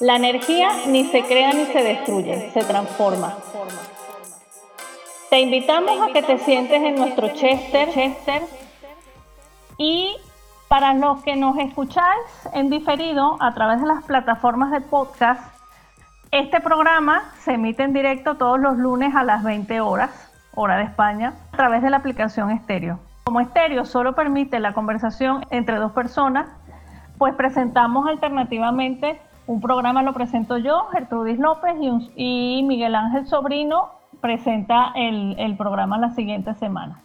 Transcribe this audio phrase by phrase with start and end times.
[0.00, 3.34] La energía ni se crea ni se destruye, se transforma.
[5.30, 8.42] Te invitamos a que te sientes en nuestro Chester, Chester
[9.78, 10.14] y
[10.68, 15.40] para los que nos escucháis en diferido a través de las plataformas de podcast,
[16.30, 20.10] este programa se emite en directo todos los lunes a las 20 horas,
[20.54, 22.98] hora de España, a través de la aplicación Estéreo.
[23.24, 26.48] Como Estéreo solo permite la conversación entre dos personas,
[27.16, 31.76] pues presentamos alternativamente un programa lo presento yo, Gertrudis López,
[32.16, 37.02] y, Miguel Ángel Sobrino presenta el, programa la siguiente semana.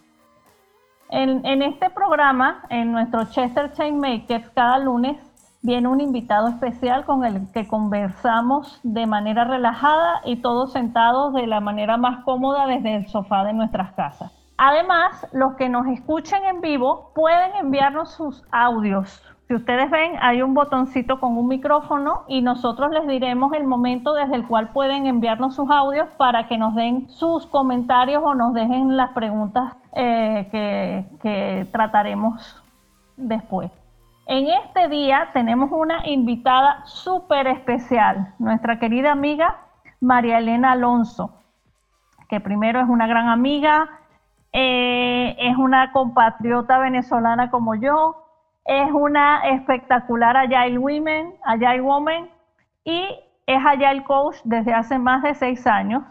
[1.09, 5.17] En, en, este programa, en nuestro Chester Chainmakers, cada lunes
[5.61, 11.45] viene un invitado especial con el que conversamos de manera relajada y todos sentados de
[11.45, 14.31] la manera más cómoda desde el sofá de nuestras casas.
[14.57, 19.21] Además, los que nos escuchen en vivo pueden enviarnos sus audios
[19.51, 24.13] si ustedes ven, hay un botoncito con un micrófono y nosotros les diremos el momento
[24.13, 28.53] desde el cual pueden enviarnos sus audios para que nos den sus comentarios o nos
[28.53, 30.47] dejen las preguntas eh,
[31.21, 32.63] que, trataremos
[33.17, 33.69] después.
[34.25, 39.57] En este día tenemos una invitada súper especial, nuestra querida amiga
[39.99, 41.33] María Elena Alonso,
[42.29, 43.99] que primero es una gran amiga,
[44.53, 48.20] eh, es una compatriota venezolana como yo,
[48.65, 52.29] es una espectacular Agile Women, Agile Woman
[52.83, 56.03] y es Agile Coach desde hace más de seis años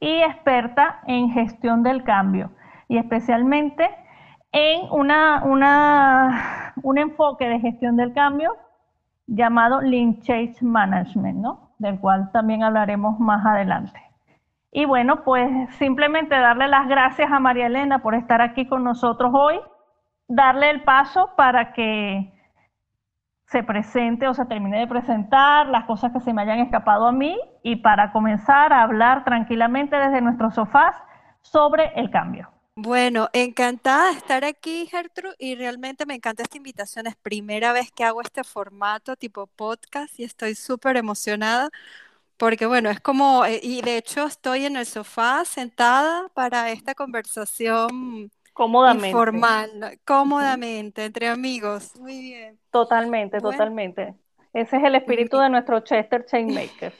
[0.00, 2.50] y experta en gestión del cambio
[2.88, 3.88] y especialmente
[4.50, 8.56] en una, una, un enfoque de gestión del cambio
[9.26, 11.70] llamado Lean Change Management, ¿no?
[11.78, 14.00] del cual también hablaremos más adelante.
[14.70, 19.32] Y bueno, pues simplemente darle las gracias a María Elena por estar aquí con nosotros
[19.34, 19.60] hoy
[20.34, 22.32] darle el paso para que
[23.46, 27.12] se presente o se termine de presentar las cosas que se me hayan escapado a
[27.12, 30.96] mí y para comenzar a hablar tranquilamente desde nuestros sofás
[31.42, 32.50] sobre el cambio.
[32.74, 37.06] Bueno, encantada de estar aquí, Gertrude, y realmente me encanta esta invitación.
[37.06, 41.68] Es primera vez que hago este formato tipo podcast y estoy súper emocionada
[42.38, 46.94] porque, bueno, es como, eh, y de hecho estoy en el sofá sentada para esta
[46.94, 49.08] conversación Cómodamente.
[49.08, 51.92] Informal, cómodamente, entre amigos.
[51.98, 52.58] Muy bien.
[52.70, 54.14] Totalmente, totalmente.
[54.52, 56.92] Ese es el espíritu de nuestro Chester Chainmaker.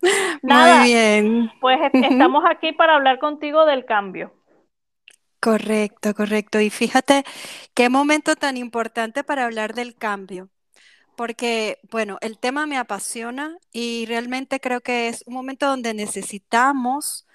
[0.42, 1.50] Muy bien.
[1.60, 4.32] Pues estamos aquí para hablar contigo del cambio.
[5.40, 6.60] Correcto, correcto.
[6.60, 7.24] Y fíjate
[7.74, 10.50] qué momento tan importante para hablar del cambio.
[11.16, 17.26] Porque, bueno, el tema me apasiona y realmente creo que es un momento donde necesitamos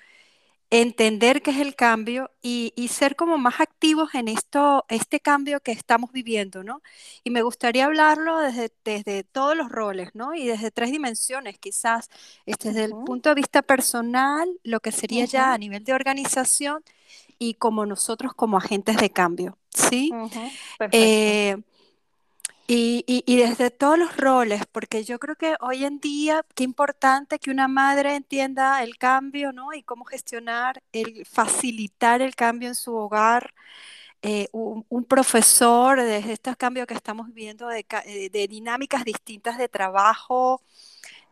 [0.69, 5.71] entender qué es el cambio y, ser como más activos en esto, este cambio que
[5.71, 6.81] estamos viviendo, ¿no?
[7.23, 10.33] Y me gustaría hablarlo desde, desde todos los roles, ¿no?
[10.33, 12.09] Y desde tres dimensiones, quizás,
[12.45, 16.83] este, desde el punto de vista personal, lo que sería ya a nivel de organización
[17.37, 20.11] y como nosotros como agentes de cambio, ¿sí?
[22.67, 27.51] Y, desde todos los roles, porque yo creo que hoy en día, qué importante que
[27.51, 29.73] una madre entienda el cambio, ¿no?
[29.73, 33.53] Y cómo gestionar, el facilitar el cambio en su hogar.
[34.23, 40.61] Eh, un, profesor, desde estos cambios que estamos viviendo de, eh, dinámicas distintas de trabajo,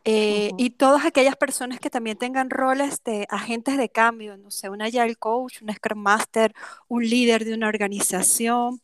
[0.04, 4.68] eh, y todas aquellas personas que también tengan roles de agentes de cambio, no sé,
[4.68, 6.54] un Agile Coach, un Scrum Master,
[6.88, 8.83] un líder de una organización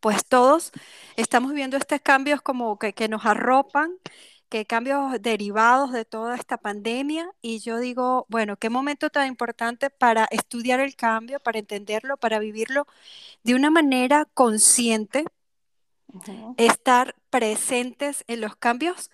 [0.00, 0.72] pues todos
[1.16, 3.92] estamos viendo estos cambios como que, nos arropan,
[4.48, 9.90] que cambios derivados de toda esta pandemia y yo digo, bueno, qué momento tan importante
[9.90, 12.86] para estudiar el cambio, para entenderlo, para vivirlo
[13.44, 15.24] de una manera consciente,
[16.56, 19.10] estar presentes en los cambios,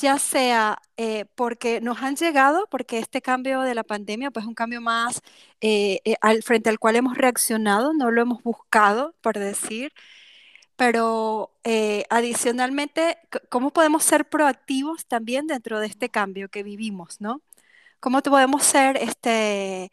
[0.00, 4.48] ya sea eh, porque nos han llegado, porque este cambio de la pandemia, pues es
[4.48, 5.22] un cambio más
[5.60, 9.92] eh, eh, al, frente al cual hemos reaccionado, no lo hemos buscado, por decir,
[10.76, 11.52] pero
[12.10, 13.18] adicionalmente,
[13.50, 17.42] ¿cómo podemos ser proactivos también dentro de este cambio que vivimos, ¿no?
[18.00, 19.90] ¿Cómo podemos ser, este,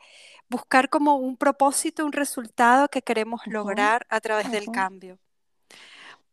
[0.49, 5.19] buscar como un propósito, un resultado que queremos lograr a través del cambio?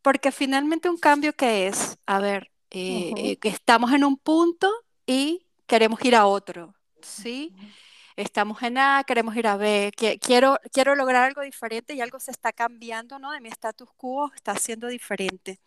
[0.02, 4.70] Porque finalmente un cambio que es, a ver, eh, que estamos en un punto
[5.06, 7.54] y queremos ir a otro, ¿sí?
[8.16, 12.30] Estamos en A, queremos ir a B, quiero, quiero lograr algo diferente y algo se
[12.30, 13.32] está cambiando, ¿no?
[13.32, 15.60] De mi status quo está siendo diferente.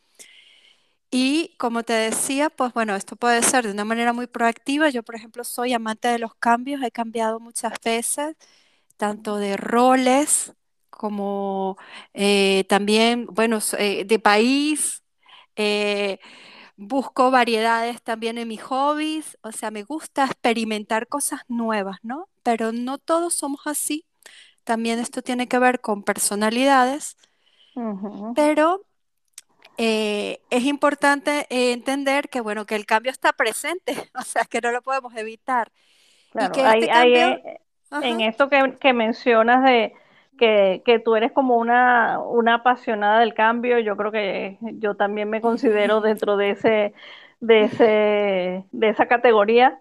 [1.11, 4.89] Y como te decía, pues bueno, esto puede ser de una manera muy proactiva.
[4.89, 8.35] Yo, por ejemplo, soy amante de los cambios, he cambiado muchas veces,
[8.97, 10.53] tanto de roles
[10.89, 11.77] como
[12.13, 15.03] eh, también, bueno, eh, de país
[16.77, 22.27] busco variedades también en mis hobbies, o sea, me gusta experimentar cosas nuevas, ¿no?
[22.43, 24.05] Pero no todos somos así.
[24.63, 27.17] También esto tiene que ver con personalidades,
[28.35, 28.85] pero
[29.77, 34.71] eh, es importante entender que, bueno, que el cambio está presente, o sea, que no
[34.71, 35.71] lo podemos evitar.
[36.33, 37.27] y que este cambio...
[37.27, 37.59] Eh,
[38.01, 39.93] en esto que, mencionas de
[40.37, 45.29] que, que, tú eres como una, una apasionada del cambio, yo creo que yo también
[45.29, 46.93] me considero dentro de ese,
[47.39, 49.79] de ese, de esa categoría.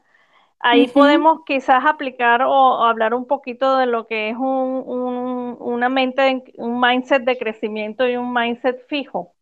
[0.60, 5.88] Ahí podemos quizás aplicar o, hablar un poquito de lo que es un, un, una
[5.90, 9.34] mente, un mindset de crecimiento y un mindset fijo.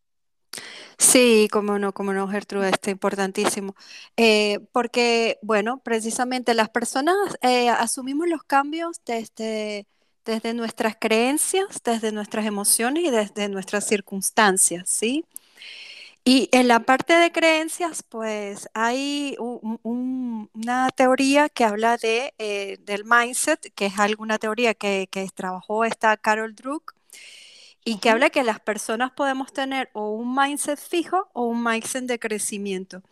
[0.98, 3.74] Sí, como no, como no, Gertrude, está importantísimo.
[4.16, 9.86] Eh, porque, bueno, precisamente las personas eh, asumimos los cambios desde,
[10.24, 15.24] desde nuestras creencias, desde nuestras emociones y desde nuestras circunstancias, ¿sí?
[16.24, 23.04] Y en la parte de creencias, pues hay una teoría que habla de, eh, del
[23.04, 26.94] mindset, que es alguna teoría que, que trabajó esta Carol Druck,
[27.84, 32.04] y que habla que las personas podemos tener o un mindset fijo o un mindset
[32.04, 33.02] de crecimiento.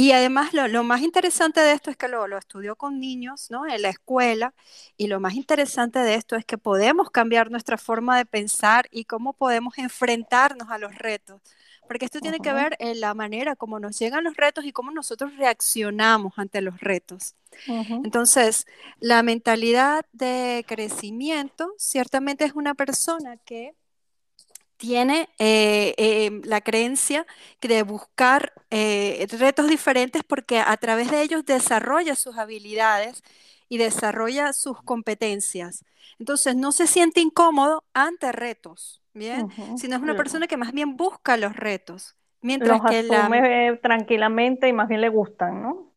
[0.00, 3.66] Y además lo, más interesante de esto es que lo, lo estudió con niños ¿no?
[3.66, 4.54] en la escuela
[4.96, 9.04] y lo más interesante de esto es que podemos cambiar nuestra forma de pensar y
[9.04, 11.42] cómo podemos enfrentarnos a los retos.
[11.86, 14.90] Porque esto tiene que ver en la manera como nos llegan los retos y cómo
[14.90, 17.34] nosotros reaccionamos ante los retos.
[17.66, 18.66] Entonces,
[19.00, 23.74] la mentalidad de crecimiento ciertamente es una persona que
[24.80, 27.26] tiene eh, em, la creencia
[27.60, 33.22] de buscar eh, retos diferentes porque a través de ellos desarrolla sus habilidades
[33.68, 35.84] y desarrolla sus competencias.
[36.18, 39.48] Entonces, no se siente incómodo ante retos, ¿bien?
[39.74, 42.16] Sino es una persona que más bien busca los retos.
[42.40, 45.89] Mientras que asume tranquilamente y más bien le gustan, ¿no?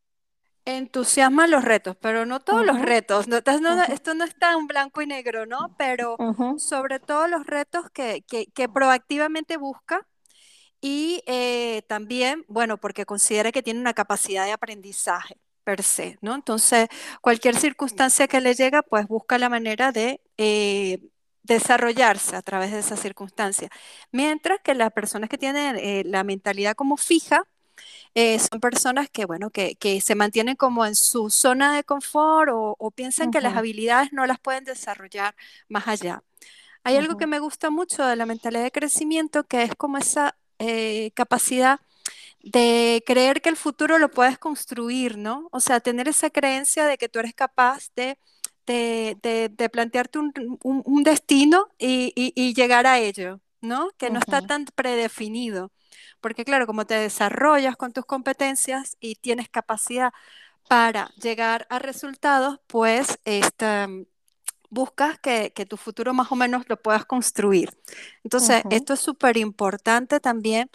[0.65, 3.27] Entusiasma los retos, pero no todos los retos.
[3.27, 5.75] No, Esto no está en blanco y negro, ¿no?
[5.77, 6.17] Pero
[6.57, 8.23] sobre todo los retos que,
[8.73, 10.07] proactivamente busca
[10.81, 16.35] y eh, también, bueno, porque considera que tiene una capacidad de aprendizaje per se, ¿no?
[16.35, 16.89] Entonces,
[17.21, 20.99] cualquier circunstancia que le llega, pues busca la manera de eh,
[21.43, 23.69] desarrollarse a través de esa circunstancia.
[24.11, 27.43] Mientras que las personas que tienen eh, la mentalidad como fija,
[28.15, 32.91] eh, son personas que, bueno, que, se mantienen como en su zona de confort o,
[32.91, 35.35] piensan que las habilidades no las pueden desarrollar
[35.67, 36.23] más allá.
[36.83, 40.35] Hay algo que me gusta mucho de la mentalidad de crecimiento, que es como esa
[40.59, 41.79] eh, capacidad
[42.43, 45.47] de creer que el futuro lo puedes construir, ¿no?
[45.51, 48.17] O sea, tener esa creencia de que tú eres capaz de,
[48.65, 53.89] de, plantearte un, destino y, llegar a ello, ¿no?
[53.97, 55.71] Que no está tan predefinido.
[56.23, 60.13] Porque claro, como te desarrollas con tus competencias y tienes capacidad
[60.69, 64.07] para llegar a resultados, pues este,
[64.69, 67.77] buscas que, tu futuro más o menos lo puedas construir.
[68.23, 70.69] Entonces, esto es súper importante también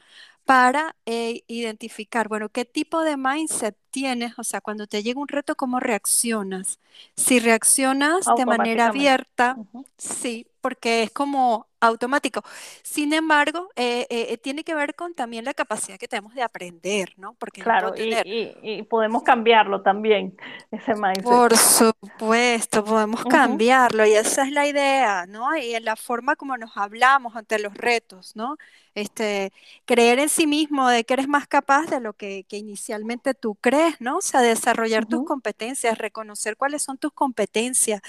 [0.45, 5.29] para eh, identificar, bueno, qué tipo de mindset tienes, o sea, cuando te llega un
[5.29, 6.79] reto, ¿cómo reaccionas?
[7.17, 9.57] Si reaccionas de manera abierta,
[9.97, 12.43] sí, porque es como automático.
[12.83, 17.13] Sin embargo, eh, eh, tiene que ver con también la capacidad que tenemos de aprender,
[17.17, 17.35] ¿no?
[17.35, 20.37] Porque claro, y, podemos cambiarlo también,
[20.71, 21.25] ese mindset.
[21.25, 25.57] Por supuesto, podemos cambiarlo y esa es la idea, ¿no?
[25.57, 28.57] Y en la forma como nos hablamos ante los retos, ¿no?
[29.01, 29.53] Este,
[29.85, 34.01] creer en sí mismo de que eres más capaz de lo que, inicialmente tú crees,
[34.01, 34.19] ¿no?
[34.19, 38.01] O sea, desarrollar tus competencias, reconocer cuáles son tus competencias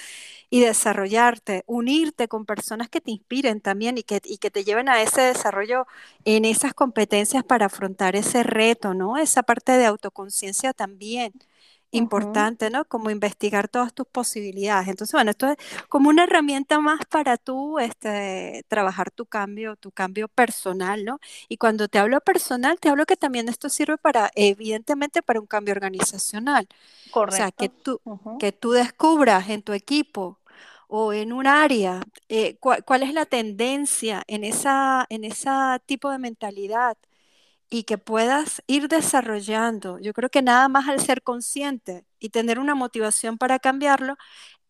[0.49, 4.89] y desarrollarte, unirte con personas que te inspiren también y que, y que te lleven
[4.89, 5.85] a ese desarrollo
[6.25, 9.17] en esas competencias para afrontar ese reto, ¿no?
[9.17, 11.33] Esa parte de autoconciencia también
[11.91, 12.85] importante, ¿no?
[12.85, 14.87] Como investigar todas tus posibilidades.
[14.87, 19.91] Entonces, bueno, esto es como una herramienta más para tú este, trabajar tu cambio, tu
[19.91, 21.19] cambio personal, ¿no?
[21.47, 25.47] Y cuando te hablo personal, te hablo que también esto sirve para, evidentemente, para un
[25.47, 26.67] cambio organizacional.
[27.11, 27.35] Correcto.
[27.35, 28.01] O sea, que tú,
[28.39, 30.39] que tú descubras en tu equipo
[30.87, 35.49] o en un área eh, cuál es la tendencia en esa, en ese
[35.85, 36.97] tipo de mentalidad
[37.69, 39.99] y que puedas ir desarrollando.
[39.99, 44.17] Yo creo que nada más al ser consciente y tener una motivación para cambiarlo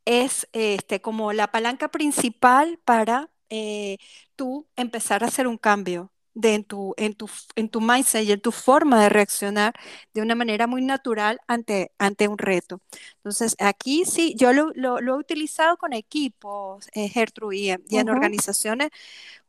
[0.05, 3.97] es este, como la palanca principal para eh,
[4.35, 8.31] tú empezar a hacer un cambio de en, tu, en, tu, en tu mindset y
[8.31, 9.73] en tu forma de reaccionar
[10.13, 12.81] de una manera muy natural ante, ante un reto.
[13.17, 18.91] Entonces, aquí sí, yo lo, he utilizado con equipos, eh, Gertrude, y, en organizaciones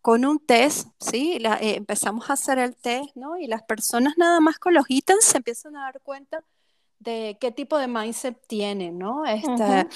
[0.02, 1.38] con un test, ¿sí?
[1.38, 3.36] La, eh, empezamos a hacer el test, ¿no?
[3.38, 6.44] Y las personas nada más con los ítems se empiezan a dar cuenta
[6.98, 9.24] de qué tipo de mindset tienen, ¿no?
[9.26, 9.88] Este,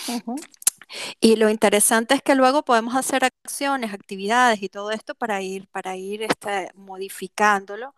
[1.21, 5.67] Y lo interesante es que luego podemos hacer acciones, actividades y todo esto para ir,
[5.69, 7.95] para ir este, modificándolo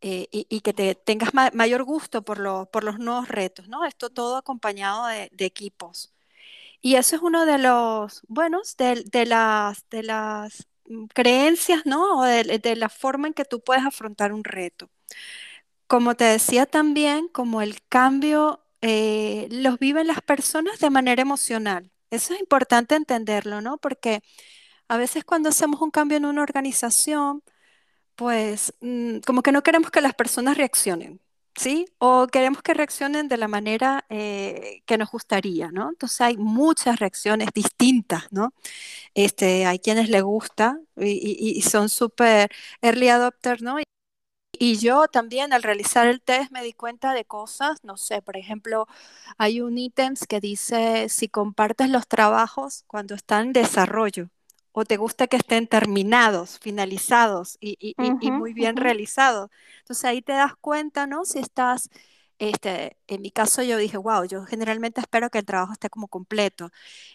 [0.00, 3.84] eh, y, que te tengas mayor gusto por, por los nuevos retos, ¿no?
[3.84, 6.12] Esto todo acompañado de, equipos.
[6.80, 10.68] Y eso es uno de los, buenos de, de las, de las
[11.14, 12.18] creencias, ¿no?
[12.20, 14.90] O de, de la forma en que tú puedes afrontar un reto.
[15.86, 21.90] Como te decía también, como el cambio eh, los viven las personas de manera emocional.
[22.10, 23.78] Eso es importante entenderlo, ¿no?
[23.78, 24.22] Porque
[24.88, 27.42] a veces cuando hacemos un cambio en una organización,
[28.16, 31.20] pues mm, como que no queremos que las personas reaccionen,
[31.56, 31.86] ¿sí?
[31.98, 35.90] O queremos que reaccionen de la manera eh, que nos gustaría, ¿no?
[35.90, 38.52] Entonces hay muchas reacciones distintas, ¿no?
[39.14, 42.50] Este, hay quienes les gusta y, son súper
[42.82, 43.76] early adopters, ¿no?
[44.58, 48.36] Y yo también al realizar el test me di cuenta de cosas, no sé, por
[48.36, 48.86] ejemplo,
[49.38, 54.30] hay un ítem que dice si compartes los trabajos cuando están en desarrollo
[54.72, 57.94] o te gusta que estén terminados, finalizados y,
[58.30, 59.50] muy bien realizados.
[59.80, 61.24] Entonces ahí te das cuenta, ¿no?
[61.24, 61.90] Si estás
[62.42, 66.08] este, en mi caso yo dije, wow, yo generalmente espero que el trabajo esté como
[66.08, 66.70] completo.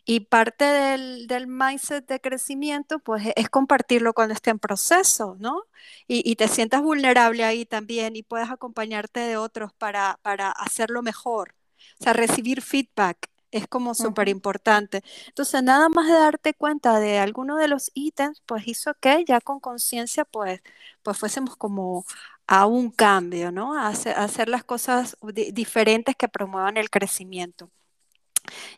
[0.05, 5.35] Y parte del, del mindset de crecimiento, pues e, es compartirlo cuando esté en proceso,
[5.39, 5.63] ¿no?
[6.07, 11.55] Y, te sientas vulnerable ahí también y puedes acompañarte de otros para, para hacerlo mejor.
[11.99, 15.03] O sea, recibir feedback es como súper importante.
[15.27, 19.41] Entonces, nada más de darte cuenta de alguno de los ítems, pues hizo que ya
[19.41, 20.61] con conciencia, pues,
[21.03, 22.05] pues fuésemos como
[22.47, 23.77] a un cambio, ¿no?
[23.77, 25.17] A hacer, las cosas
[25.53, 27.69] diferentes que promuevan el crecimiento.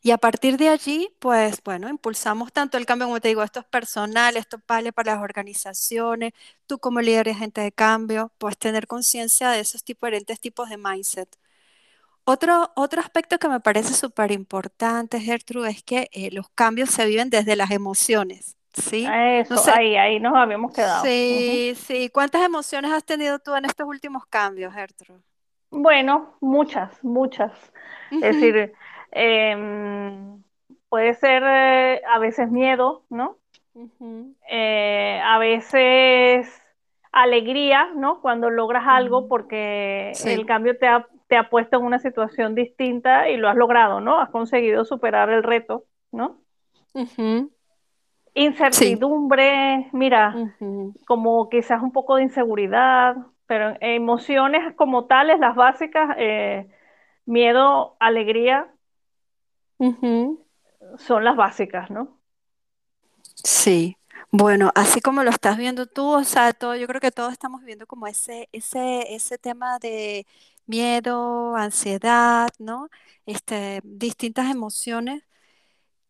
[0.02, 3.60] Y a partir de allí, pues bueno, impulsamos tanto el cambio, como te digo, esto
[3.60, 6.34] es personal, esto vale para las organizaciones,
[6.68, 10.78] tú como líder y agente de cambio, pues tener conciencia de esos diferentes tipos de
[10.78, 11.30] mindset.
[12.32, 17.08] Otro, otro aspecto que me parece súper importante, Gertrude, es que eh, los cambios se
[17.08, 18.56] viven desde las emociones.
[18.72, 21.04] Sí, Eso, ahí, ahí nos habíamos quedado.
[21.04, 22.12] Sí, sí.
[22.14, 25.22] ¿Cuántas emociones has tenido tú en estos últimos cambios, Gertrude?
[25.72, 27.52] Bueno, muchas, muchas.
[28.12, 28.74] Es decir,
[29.10, 30.44] em,
[30.88, 33.38] puede ser eh, a veces miedo, ¿no?
[34.48, 36.48] Eh, a veces
[37.12, 38.22] alegría, ¿no?
[38.22, 43.30] Cuando logras algo porque el cambio te ha, te ha puesto en una situación distinta
[43.30, 44.20] y lo has logrado, ¿no?
[44.20, 46.42] Has conseguido superar el reto, ¿no?
[48.34, 50.36] Incertidumbre, mira,
[51.06, 56.68] como quizás un poco de inseguridad, pero emociones como tales, las básicas, eh,
[57.26, 58.68] miedo, alegría,
[60.98, 62.18] son las básicas, ¿no?
[63.36, 63.99] Sí,
[64.32, 67.64] bueno, así como lo estás viendo tú, o sea, todo, yo creo que todos estamos
[67.64, 70.28] viendo como ese, ese, ese tema de
[70.66, 72.90] miedo, ansiedad, ¿no?
[73.26, 75.24] Este, distintas emociones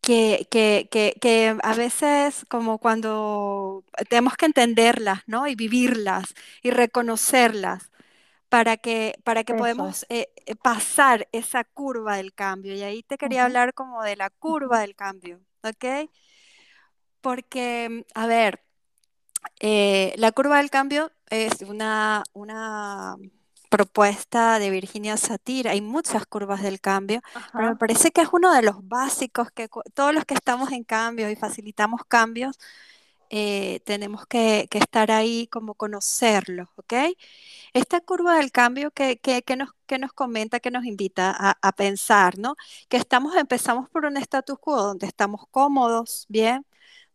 [0.00, 5.46] que, que, que, que, a veces como cuando tenemos que entenderlas, ¿no?
[5.46, 7.90] Y vivirlas y reconocerlas
[8.48, 12.74] para que, para que podamos eh, eh, pasar esa curva del cambio.
[12.74, 16.10] Y ahí te quería hablar como de la curva del cambio, ¿ok?
[17.20, 18.62] Porque, a ver,
[19.60, 23.16] eh, la curva del cambio es una, una
[23.70, 25.68] propuesta de Virginia Satir.
[25.68, 27.22] Hay muchas curvas del cambio,
[27.52, 30.84] pero me parece que es uno de los básicos que todos los que estamos en
[30.84, 32.58] cambio y facilitamos cambios,
[33.30, 36.94] eh, tenemos que, estar ahí como conocerlos, ¿ok?
[37.72, 39.20] Esta curva del cambio que,
[39.56, 42.56] nos, que nos comenta, que nos invita a, a, pensar, ¿no?
[42.88, 46.66] Que estamos, empezamos por un status quo donde estamos cómodos, bien,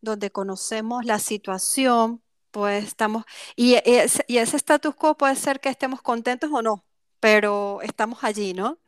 [0.06, 2.22] donde conocemos la situación,
[2.52, 3.26] pues estamos,
[3.58, 6.86] y, ese, y ese status quo puede ser que estemos contentos o no,
[7.20, 8.80] pero estamos allí, ¿no?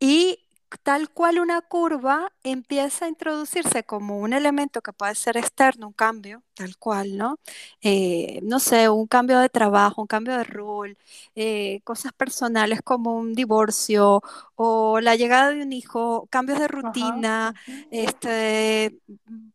[0.00, 0.43] Y
[0.82, 5.92] tal cual una curva empieza a introducirse como un elemento que puede ser externo, un
[5.92, 7.38] cambio, tal cual, ¿no?
[7.82, 10.96] Eh, no sé, un cambio de trabajo, un cambio de rol,
[11.34, 14.22] eh, cosas personales como un divorcio
[14.56, 17.54] o la llegada de un hijo, cambios de rutina,
[17.90, 18.98] este,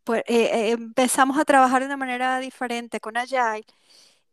[0.04, 3.66] pues, eh, empezamos a trabajar de una manera diferente con Agile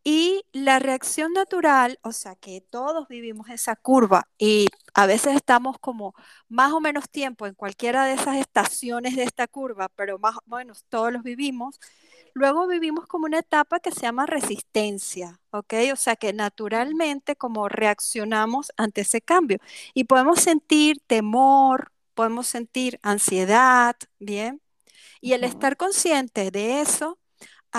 [0.09, 5.81] y la reacción natural, o sea que todos vivimos esa curva y a veces estamos
[5.81, 6.15] como
[6.49, 10.57] más o menos tiempo en cualquiera de esas estaciones de esta curva, pero más o
[10.57, 11.81] menos todos los vivimos.
[12.35, 15.75] Luego vivimos como una etapa que se llama resistencia, ¿ok?
[15.93, 19.59] O sea que naturalmente como reaccionamos ante ese cambio
[19.93, 24.63] y podemos sentir temor, podemos sentir ansiedad, ¿bien?
[25.21, 27.19] Y el estar consciente de eso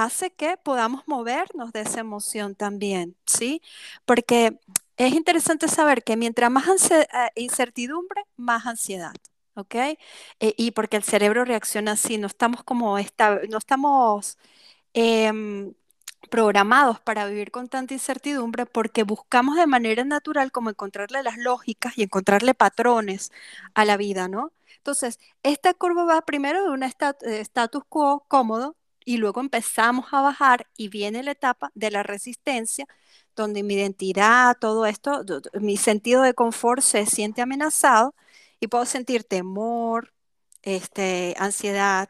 [0.04, 3.62] hace que podamos movernos de esa emoción también, ¿sí?
[4.06, 4.60] Porque
[4.98, 9.14] es interesante saber que mientras más eh, incertidumbre, más ansiedad.
[9.56, 9.76] ¿ok?
[9.76, 9.98] Eh,
[10.58, 12.98] y porque el cerebro reacciona así, no estamos como,
[13.50, 14.38] no estamos
[14.94, 15.74] em,
[16.30, 21.98] programados para vivir con tanta incertidumbre porque buscamos de manera natural como encontrarle las lógicas
[21.98, 23.32] y encontrarle patrones
[23.74, 24.52] a la vida, ¿no?
[24.78, 26.92] Entonces, esta curva va primero de un eh,
[27.42, 28.76] status quo cómodo
[29.08, 32.86] y luego empezamos a bajar y viene la etapa de la resistencia,
[33.38, 35.24] donde mi identidad, todo esto,
[35.62, 38.16] mi sentido de confort se siente amenazado
[38.60, 40.14] y puedo sentir temor,
[40.62, 42.10] este, ansiedad,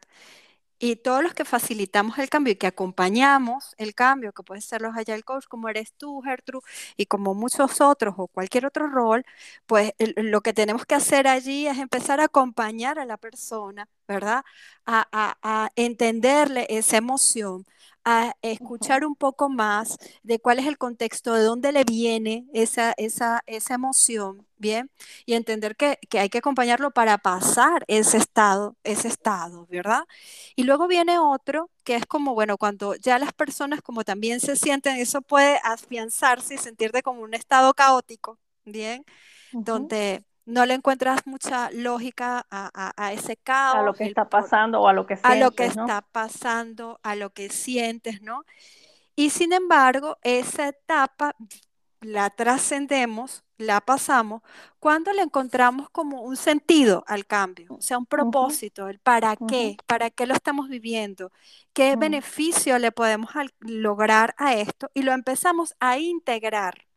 [0.80, 4.82] y todos los que facilitamos el cambio y que acompañamos el cambio, que pueden ser
[4.82, 6.66] los Agile Coach, como eres tú, Gertrude,
[6.98, 9.26] y como muchos otros o cualquier otro rol,
[9.68, 14.44] pues lo que tenemos que hacer allí es empezar a acompañar a la persona, ¿verdad?
[14.86, 15.08] A,
[15.42, 17.66] a entenderle esa emoción,
[18.06, 22.94] a escuchar un poco más de cuál es el contexto, de dónde le viene esa,
[22.98, 24.90] esa, esa emoción, ¿bien?
[25.26, 30.06] Y entender que, que, hay que acompañarlo para pasar ese estado, ese estado, ¿verdad?
[30.56, 34.56] Y luego viene otro que es como, bueno, cuando ya las personas como también se
[34.56, 39.06] sienten, eso puede afianzarse y sentirte como un estado caótico, ¿bien?
[39.60, 43.76] Donde no le encuentras mucha lógica a, ese caos.
[43.76, 45.32] A lo que está pasando o a lo que sientes.
[45.32, 48.46] A lo que está pasando, a lo que sientes, ¿no?
[49.16, 51.36] Y sin embargo, esa etapa
[52.00, 54.42] la trascendemos, la pasamos,
[54.80, 59.76] cuando le encontramos como un sentido al cambio, o sea, un propósito, el para qué,
[59.86, 61.32] para qué lo estamos viviendo,
[61.74, 66.88] qué beneficio le podemos lograr a esto y lo empezamos a integrar.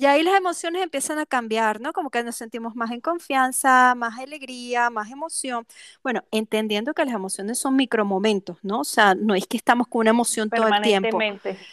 [0.00, 1.92] Y ahí las emociones empiezan a cambiar, ¿no?
[1.92, 5.66] Como que nos sentimos más en confianza, más alegría, más emoción.
[6.04, 8.80] Bueno, entendiendo que las emociones son micromomentos, ¿no?
[8.80, 11.18] O sea, no es que estamos con una emoción todo el tiempo.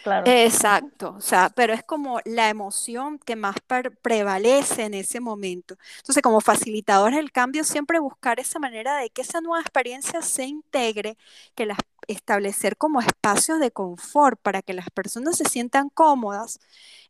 [0.02, 0.24] claro.
[0.26, 3.56] Exacto, o sea, pero es como la emoción que más
[4.02, 5.76] prevalece en ese momento.
[5.98, 10.44] Entonces, como facilitadores del cambio, siempre buscar esa manera de que esa nueva experiencia se
[10.46, 11.16] integre,
[11.54, 16.60] que las establecer como espacios de confort para que las personas se sientan cómodas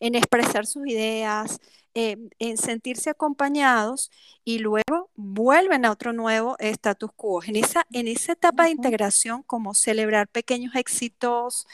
[0.01, 1.61] en expresar sus ideas,
[1.95, 4.11] em, en sentirse acompañados
[4.45, 7.43] y luego vuelven a otro nuevo status quo.
[7.45, 11.67] En esa, en esa etapa de integración, como celebrar pequeños éxitos,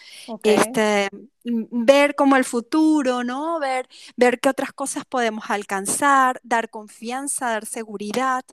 [0.43, 1.09] este,
[1.45, 3.59] ver como el futuro, ¿no?
[3.61, 8.45] Ver, ver qué otras cosas podemos alcanzar, dar confianza, dar seguridad,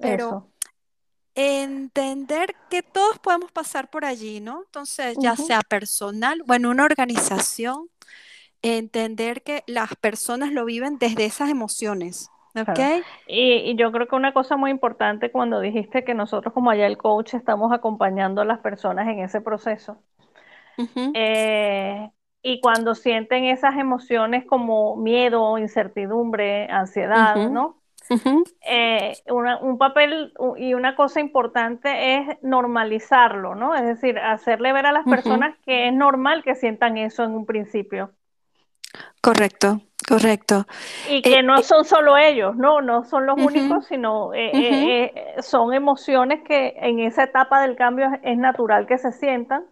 [0.00, 0.38] pero
[1.34, 4.62] entender que todos podemos pasar por allí, ¿no?
[4.66, 7.88] Entonces, ya sea personal o en una organización,
[8.62, 12.30] entender que las personas lo viven desde esas emociones.
[12.54, 13.04] ¿ok?
[13.26, 16.98] Y, yo creo que una cosa muy importante cuando dijiste que nosotros como allá el
[16.98, 20.02] coach estamos acompañando a las personas en ese proceso.
[21.14, 22.10] Eh,
[22.42, 27.79] y cuando sienten esas emociones como miedo, incertidumbre, ansiedad, ¿no?
[28.62, 33.74] Eh, un papel y una cosa importante es normalizarlo, ¿no?
[33.74, 37.46] Es decir, hacerle ver a las personas que es normal que sientan eso en un
[37.46, 38.10] principio.
[39.20, 40.66] Correcto, correcto.
[41.08, 44.32] Y que eh, no eh, son solo ellos, no, no son los únicos, sino
[45.40, 49.64] son emociones que en esa etapa del cambio es, natural que se sientan.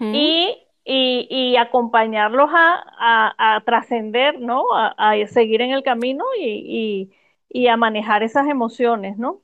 [0.00, 4.64] Y y, acompañarlos a, trascender, ¿no?
[4.72, 7.10] A, seguir en el camino y,
[7.54, 9.40] y a manejar esas emociones, ¿no?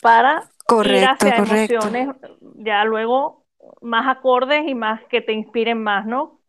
[0.00, 0.48] Para
[0.84, 2.08] ir hacia emociones
[2.54, 3.44] ya luego
[3.80, 6.40] más acordes y más que te inspiren más, ¿no?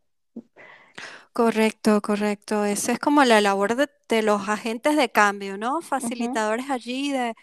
[1.33, 2.63] Correcto, correcto.
[2.63, 5.81] Esa es como la labor de, los agentes de cambio, ¿no?
[5.81, 7.33] Facilitadores allí de,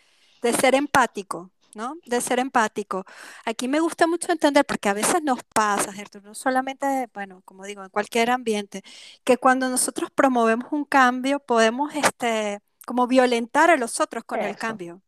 [0.40, 1.94] de ser empático, ¿no?
[2.06, 3.04] De ser empático.
[3.44, 6.20] Aquí me gusta mucho entender, porque a veces nos pasa, ¿cierto?
[6.20, 8.82] No solamente, bueno, como digo, en cualquier ambiente,
[9.24, 14.56] que cuando nosotros promovemos un cambio, podemos, este, como violentar a los otros con el
[14.56, 15.02] cambio.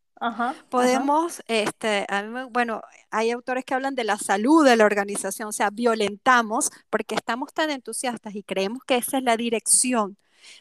[0.69, 2.05] Podemos, este,
[2.51, 7.15] bueno, hay autores que hablan de la salud de la organización, o sea, violentamos porque
[7.15, 10.15] estamos tan entusiastas y creemos que esa es la dirección,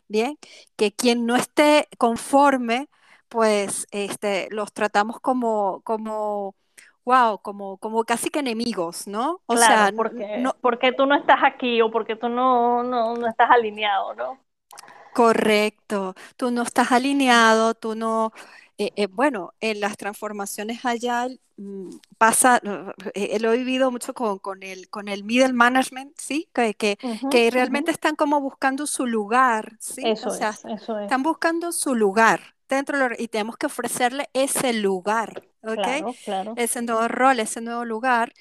[0.08, 0.38] ¿bien?
[0.76, 2.88] Que quien no esté conforme,
[3.28, 6.54] pues, este, los tratamos como, como,
[7.04, 9.42] wow, como, como casi que enemigos, ¿no?
[9.44, 13.28] O sea, porque, no, porque tú no estás aquí o porque tú no, no, no
[13.28, 14.38] estás alineado, ¿no?
[15.14, 18.32] Correcto, tú no estás alineado, tú no,
[18.78, 22.60] eh, eh, bueno, en las transformaciones allá mm, pasa,
[23.14, 26.48] eh, lo he vivido mucho con, con, el, con el middle management, ¿sí?
[26.54, 30.02] Que, que, realmente están como buscando su lugar, ¿sí?
[30.04, 31.04] Eso es, eso es.
[31.04, 35.74] Están buscando su lugar dentro y tenemos que ofrecerle ese lugar, ¿ok?
[35.74, 36.54] Claro, claro.
[36.56, 38.32] Ese nuevo rol, ese nuevo lugar.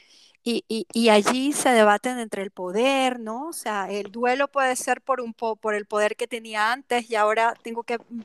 [0.49, 3.49] Y, y, y, allí se debaten entre el poder, ¿no?
[3.49, 7.09] O sea, el duelo puede ser por, un po por el poder que tenía antes
[7.09, 8.21] y ahora tengo que mm,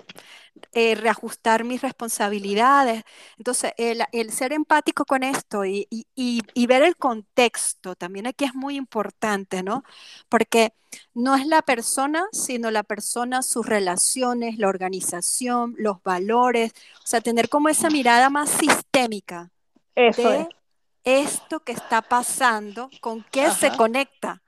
[0.72, 3.04] eh, reajustar mis responsabilidades.
[3.36, 6.06] Entonces, el, el ser empático con esto y, y,
[6.54, 9.84] y, ver el contexto también aquí es muy importante, ¿no?
[10.30, 10.72] Porque
[11.12, 17.20] no es la persona, sino la persona, sus relaciones, la organización, los valores, o sea,
[17.20, 19.50] tener como esa mirada más sistémica.
[19.94, 20.48] Eso de, es
[21.04, 23.54] esto que está pasando, con qué Ajá.
[23.54, 24.42] se conecta.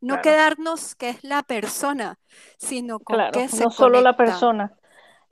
[0.00, 0.22] No claro.
[0.22, 2.18] quedarnos que es la persona,
[2.56, 3.76] sino con claro, qué se no conecta.
[3.76, 4.78] solo la persona.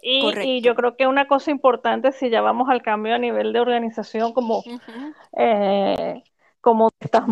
[0.02, 3.52] Y, y, yo creo que una cosa importante, si ya vamos al cambio a nivel
[3.52, 5.14] de organización, como, uh -huh.
[5.36, 6.22] eh,
[6.60, 7.24] como estas.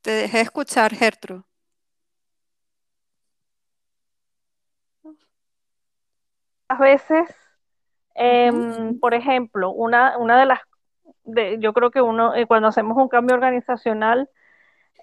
[0.00, 1.42] Te dejé escuchar, Gertrude.
[6.68, 7.28] A veces,
[8.14, 9.00] eh, uh -huh.
[9.00, 10.60] por ejemplo, una, una de las
[11.24, 14.28] de, yo creo que uno, eh, cuando hacemos un cambio organizacional,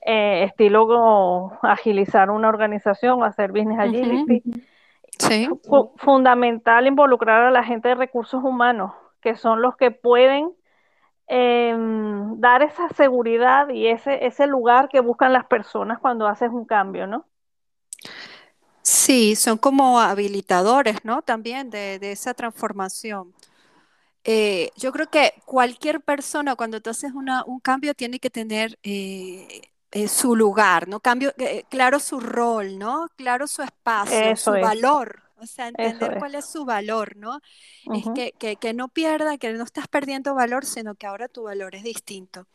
[0.06, 4.63] eh, estilo como agilizar una organización, hacer business agility, uh -huh.
[5.18, 5.48] sí.
[5.68, 8.91] fu fundamental involucrar a la gente de recursos humanos,
[9.22, 10.52] que son los que pueden
[11.28, 11.76] eh,
[12.38, 17.08] dar esa seguridad y ese, ese lugar que buscan las personas cuando haces un cambio,
[17.08, 17.26] ¿no?
[18.84, 21.24] Sí, son como habilitadores, ¿no?
[21.24, 23.34] También de, de esa transformación.
[24.28, 28.78] Eh, yo creo que cualquier persona cuando tú haces una, un cambio tiene que tener
[28.82, 29.62] eh,
[29.92, 31.00] eh, su lugar, ¿no?
[31.00, 31.32] Cambio,
[31.70, 33.08] claro su rol, ¿no?
[33.18, 34.64] Claro su espacio, Eso su es.
[34.64, 35.22] valor.
[35.38, 36.18] O sea, entender es.
[36.18, 37.40] cuál es su valor, ¿no?
[37.86, 41.28] Uh Es que, que, que, no pierda, que no estás perdiendo valor, sino que ahora
[41.28, 42.48] tu valor es distinto.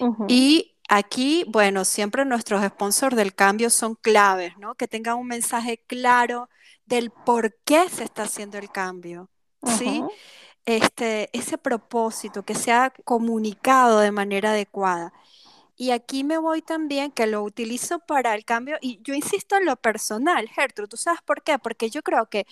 [0.00, 0.26] Uh -huh.
[0.28, 4.74] Y aquí, bueno, siempre nuestros sponsors del cambio son claves, ¿no?
[4.74, 6.48] Que tengan un mensaje claro
[6.86, 9.30] del por qué se está haciendo el cambio,
[9.62, 10.00] ¿sí?
[10.00, 10.12] Uh -huh
[10.66, 15.12] este, ese propósito que sea comunicado de manera adecuada.
[15.76, 19.66] Y aquí me voy también, que lo utilizo para el cambio, y yo insisto en
[19.66, 21.58] lo personal, Gertrude, ¿tú sabes por qué?
[21.58, 22.46] Porque yo creo que,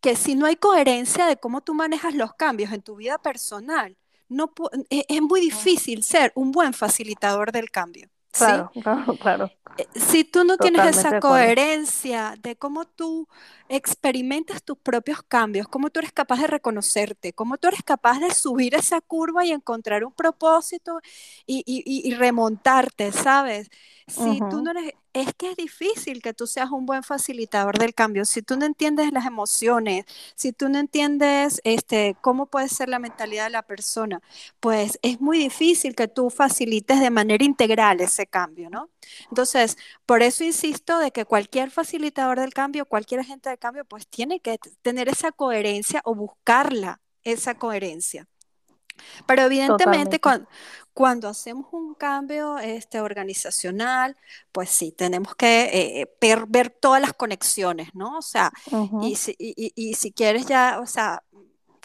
[0.00, 3.96] que si no hay coherencia de cómo tú manejas los cambios en tu vida personal,
[4.28, 4.52] no
[4.90, 8.10] es, es muy difícil ser un buen facilitador del cambio.
[8.40, 8.80] Claro, ¿sí?
[8.82, 9.50] claro, claro.
[9.94, 13.28] Si tú no Totalmente tienes esa coherencia de cómo tú
[13.68, 18.30] experimentas tus propios cambios, cómo tú eres capaz de reconocerte, cómo tú eres capaz de
[18.32, 21.00] subir esa curva y encontrar un propósito
[21.46, 23.70] y, y, y remontarte, ¿sabes?
[24.06, 24.48] Si uh -huh.
[24.48, 28.24] tú no eres, es que es difícil que tú seas un buen facilitador del cambio.
[28.24, 32.98] Si tú no entiendes las emociones, si tú no entiendes este, cómo puede ser la
[32.98, 34.22] mentalidad de la persona,
[34.60, 38.90] pues es muy difícil que tú facilites de manera integral ese cambio, ¿no?
[39.30, 44.06] Entonces, por eso insisto de que cualquier facilitador del cambio, cualquier agente del cambio, pues
[44.08, 48.26] tiene que tener esa coherencia o buscarla, esa coherencia.
[49.26, 50.48] Pero evidentemente cuando,
[50.94, 54.16] cuando, hacemos un cambio este, organizacional,
[54.52, 56.16] pues sí, tenemos que eh,
[56.48, 58.18] ver, todas las conexiones, ¿no?
[58.18, 59.08] O sea, uh -huh.
[59.08, 61.22] y, si, y, y, si quieres ya, o sea,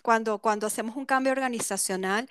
[0.03, 2.29] cuando, cuando hacemos un cambio organizacional,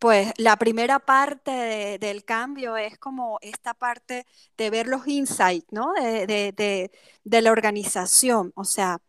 [0.00, 5.66] pues la primera parte de, del cambio es como esta parte de ver los insights,
[5.70, 5.92] ¿no?
[5.92, 6.90] De, de,
[7.24, 9.00] de la organización, o sea,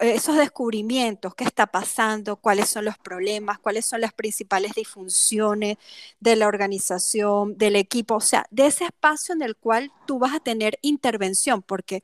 [0.00, 5.78] esos descubrimientos, qué está pasando, cuáles son los problemas, cuáles son las principales disfunciones
[6.20, 10.34] de la organización, del equipo, o sea, de ese espacio en el cual tú vas
[10.34, 12.02] a tener intervención, porque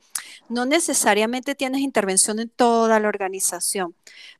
[0.49, 3.95] no necesariamente tienes intervención en toda la organización,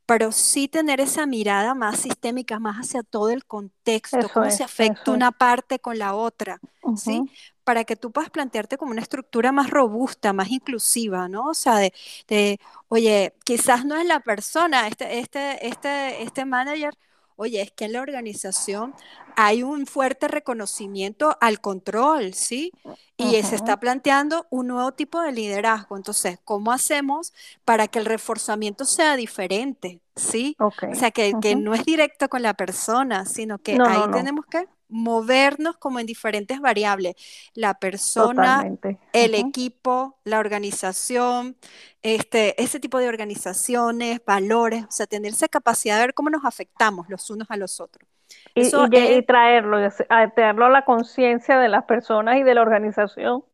[0.07, 4.57] pero sí tener esa mirada más sistémica, más hacia todo el contexto, eso cómo es,
[4.57, 6.96] se afecta una parte con la otra, uh -huh.
[6.96, 7.22] ¿sí?
[7.66, 11.48] Para que tú puedas plantearte como una estructura más robusta, más inclusiva, ¿no?
[11.50, 11.92] O sea, de,
[12.29, 16.94] de oye, quizás no es la persona, este, este, este, este manager,
[17.37, 18.94] oye, es que en la organización
[19.37, 22.72] hay un fuerte reconocimiento al control, ¿sí?
[23.16, 23.42] Y uh -huh.
[23.42, 25.96] se está planteando un nuevo tipo de liderazgo.
[25.96, 30.00] Entonces, ¿cómo hacemos para que el reforzamiento sea diferente?
[30.14, 30.57] ¿Sí?
[30.59, 30.92] Okay.
[30.92, 31.40] O sea, que, uh -huh.
[31.42, 34.16] que, no es directo con la persona, sino que no, ahí no, no.
[34.16, 37.14] tenemos que movernos como en diferentes variables.
[37.55, 38.99] La persona, Totalmente.
[39.12, 39.49] el uh -huh.
[39.49, 41.57] equipo, la organización,
[42.03, 46.44] este, ese tipo de organizaciones, valores, o sea, tener esa capacidad de ver cómo nos
[46.44, 48.09] afectamos los unos a los otros.
[48.55, 49.18] Y, Eso y, es...
[49.18, 53.44] y traerlo, a traerlo a la conciencia de las personas y de la organización.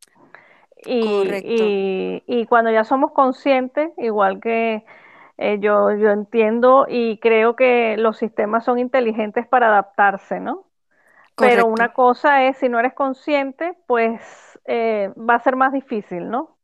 [0.85, 1.01] Y,
[1.45, 4.85] y, y, cuando ya somos conscientes, igual que
[5.39, 10.65] eh, yo, yo entiendo y creo que los sistemas son inteligentes para adaptarse, ¿no?
[11.35, 11.65] Correcto.
[11.65, 14.21] Pero una cosa es, si no eres consciente, pues
[14.67, 16.59] eh, va a ser más difícil, ¿no?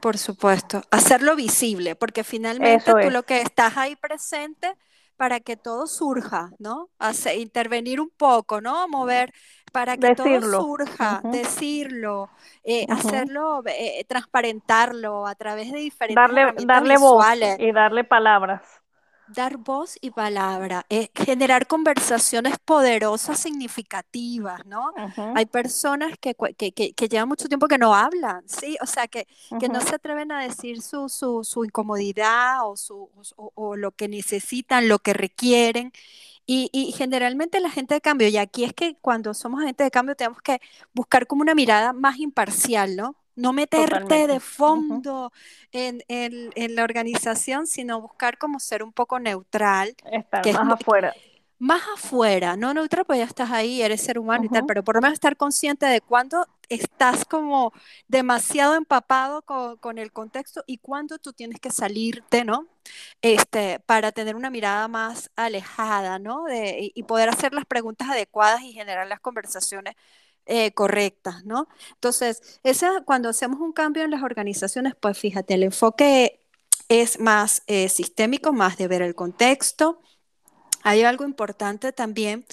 [0.00, 3.12] Por supuesto, hacerlo visible, porque finalmente Eso tú es.
[3.12, 4.76] lo que estás ahí presente,
[5.16, 6.90] para que todo surja, ¿no?
[6.98, 8.88] Hace, intervenir un poco, ¿no?
[8.88, 9.32] Mover
[9.72, 12.30] para que todo surja, decirlo,
[12.64, 17.56] eh, hacerlo, eh, transparentarlo a través de diferentes Darle, herramientas darle voz visuales.
[17.58, 18.83] y darle palabras.
[19.26, 24.92] Dar voz y palabra, eh, generar conversaciones poderosas, significativas, ¿no?
[24.98, 28.76] Ujú, Hay personas que, que, que, que llevan mucho tiempo que no hablan, ¿sí?
[28.82, 33.08] O sea, que, que no se atreven a decir su, su, su incomodidad o, su,
[33.36, 35.90] o, o lo que necesitan, lo que requieren.
[36.46, 39.90] Y, y generalmente la gente de cambio, y aquí es que cuando somos gente de
[39.90, 40.60] cambio tenemos que
[40.94, 43.16] buscar como una mirada más imparcial, ¿no?
[43.36, 45.32] No meterte de fondo
[45.72, 50.62] en, en- en la organización, sino buscar como ser un poco neutral, Estar que es
[50.62, 51.14] más afuera.
[51.58, 54.96] más afuera, no neutral, pues ya estás ahí, eres ser humano y tal, pero por
[54.96, 57.72] lo menos estar consciente de cuándo estás como
[58.08, 62.66] demasiado empapado con, con el contexto y cuándo tú tienes que salirte, ¿no?
[63.22, 66.44] Este, para tener una mirada más alejada, ¿no?
[66.44, 69.94] De, y, y poder hacer las preguntas adecuadas y generar las conversaciones
[70.46, 71.68] eh, correctas, ¿no?
[71.94, 76.40] Entonces, esa, cuando hacemos un cambio en las organizaciones, pues fíjate, el enfoque
[76.88, 80.00] es más eh, sistémico, más de ver el contexto.
[80.82, 82.44] Hay algo importante también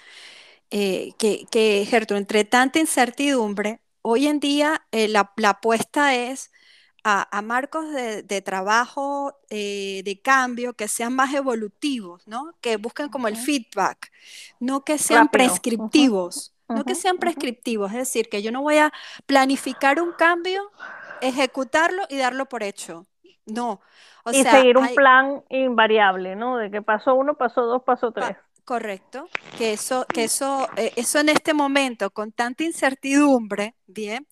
[0.70, 6.52] eh, que, que, Gertrude, entre tanta incertidumbre, hoy en día eh, la, la apuesta es
[7.04, 12.54] a, a marcos de, de trabajo, de cambio, que sean más evolutivos, ¿no?
[12.62, 14.12] Que busquen como el feedback,
[14.60, 15.32] no que sean Rápido.
[15.32, 18.92] Prescriptivos, no que sean prescriptivos, es decir, que yo no voy a
[19.26, 20.72] planificar un cambio,
[21.20, 23.08] ejecutarlo y darlo por hecho.
[23.46, 23.82] No,
[24.24, 26.58] o Y sea, seguir un hay, plan invariable, ¿no?
[26.58, 28.36] De que pasó uno, pasó dos, pasó tres.
[28.36, 34.28] Pa- correcto, que eso, que eso, eh, eso en este momento, con tanta incertidumbre, bien,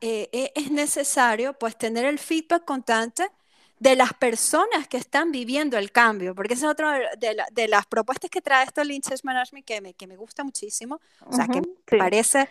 [0.00, 3.28] eh, eh, es necesario pues tener el feedback constante
[3.78, 7.46] de las personas que están viviendo el cambio, porque esa es otra de, de la-
[7.52, 10.96] de las propuestas que trae esto el Change Management que me, que me gusta muchísimo,
[10.96, 11.96] o sea, que me Ujú, Sí.
[11.96, 12.48] parece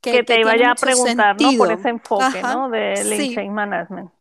[0.00, 1.56] que, Que que te iba ya a preguntar, ¿no?
[1.56, 2.70] Por ese enfoque, Ajá, ¿no?
[2.70, 3.28] De Lean sí.
[3.28, 4.12] Change Management.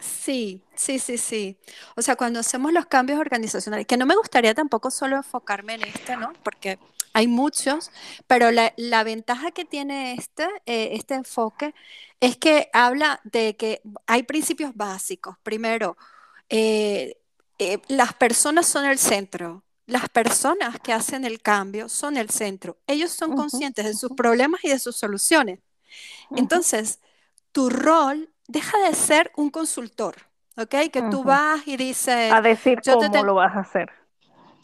[0.00, 1.56] Sí, sí, sí, sí.
[1.96, 5.84] O sea, cuando hacemos los cambios organizacionales, que no me gustaría tampoco solo enfocarme en
[5.84, 6.36] este, ¿no?
[6.42, 6.78] Porque
[7.14, 7.92] hay muchos,
[8.28, 11.74] pero la, la ventaja que tiene este, eh, este enfoque
[12.20, 15.36] es que habla de que hay principios básicos.
[15.44, 15.96] Primero,
[16.50, 17.16] eh,
[17.58, 19.64] eh, las personas son el centro.
[19.86, 22.78] Las personas que hacen el cambio son el centro.
[22.86, 25.60] Ellos son conscientes de sus problemas y de sus soluciones.
[26.34, 27.00] Entonces,
[27.52, 30.16] tu rol deja de ser un consultor,
[30.56, 30.90] ¿ok?
[30.92, 31.76] Que tú vas y
[32.28, 33.90] A dices, decir yo te, cómo lo vas a hacer.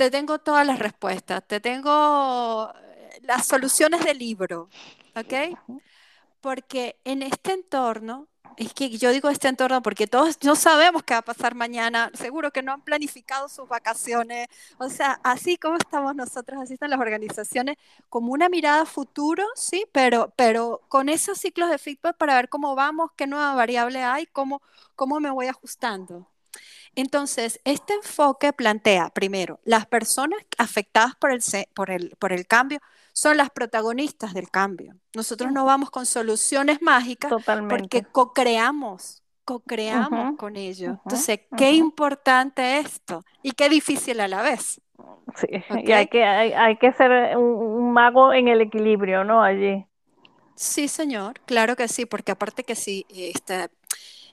[0.00, 4.70] Te tengo todas las respuestas, te tengo eh, las soluciones del libro,
[5.14, 5.58] ¿ok?
[6.40, 11.12] Porque en este entorno, es que yo digo este entorno porque todos no sabemos qué
[11.12, 15.76] va a pasar mañana, seguro que no han planificado sus vacaciones, o sea, así como
[15.76, 17.76] estamos nosotros, así están las organizaciones,
[18.08, 22.74] como una mirada futuro, sí, pero, pero con esos ciclos de feedback para ver cómo
[22.74, 24.62] vamos, qué nueva variable hay, cómo,
[24.96, 26.29] cómo me voy ajustando.
[26.94, 31.40] Entonces, este enfoque plantea, primero, las personas afectadas por el,
[31.74, 32.80] por el, por el cambio
[33.12, 34.96] son las protagonistas del cambio.
[35.14, 37.34] Nosotros no vamos con soluciones mágicas
[37.68, 40.98] porque co-creamos, co-creamos con ellos.
[41.04, 44.80] Entonces, qué importante esto y qué difícil a la vez,
[45.36, 45.46] Sí,
[45.84, 49.42] y hay que, hay, hay que ser un, un mago en el equilibrio, ¿no?
[49.42, 49.86] Allí.
[50.54, 53.70] Sí, señor, claro que sí, porque aparte que sí, este,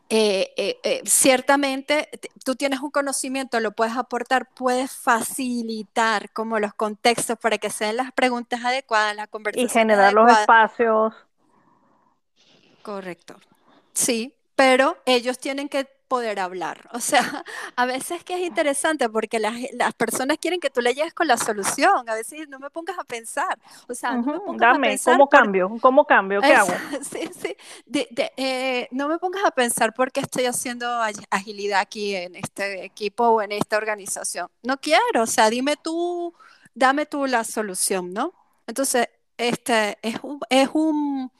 [0.10, 2.10] eh, eh, eh, ciertamente
[2.46, 7.98] tú tienes un conocimiento, lo puedes aportar, puedes facilitar como los contextos para que sean
[7.98, 11.14] las preguntas adecuadas, las Y conversaciones generar los espacios.
[12.84, 13.36] Correcto.
[13.92, 16.90] Sí, pero ellos tienen que poder hablar.
[16.94, 17.20] O sea,
[17.76, 21.28] a veces que es interesante porque las, las personas quieren que tú le llegues con
[21.28, 22.10] la solución.
[22.10, 23.60] A veces no me pongas a pensar.
[23.88, 25.78] O sea, no me pongas a Dame, pensar ¿cómo por cambio?
[25.82, 26.44] ¿Cómo cambio?
[26.44, 26.86] ¿Qué Es- hago?
[27.02, 27.56] sí, sí.
[27.86, 32.16] De- de- eh, no me pongas a pensar por qué estoy haciendo ag- agilidad aquí
[32.16, 34.48] en este equipo o en esta organización.
[34.64, 36.34] No quiero, o sea, dime tú,
[36.74, 38.34] dame tú la solución, ¿no?
[38.68, 41.32] Entonces, este es un, es un-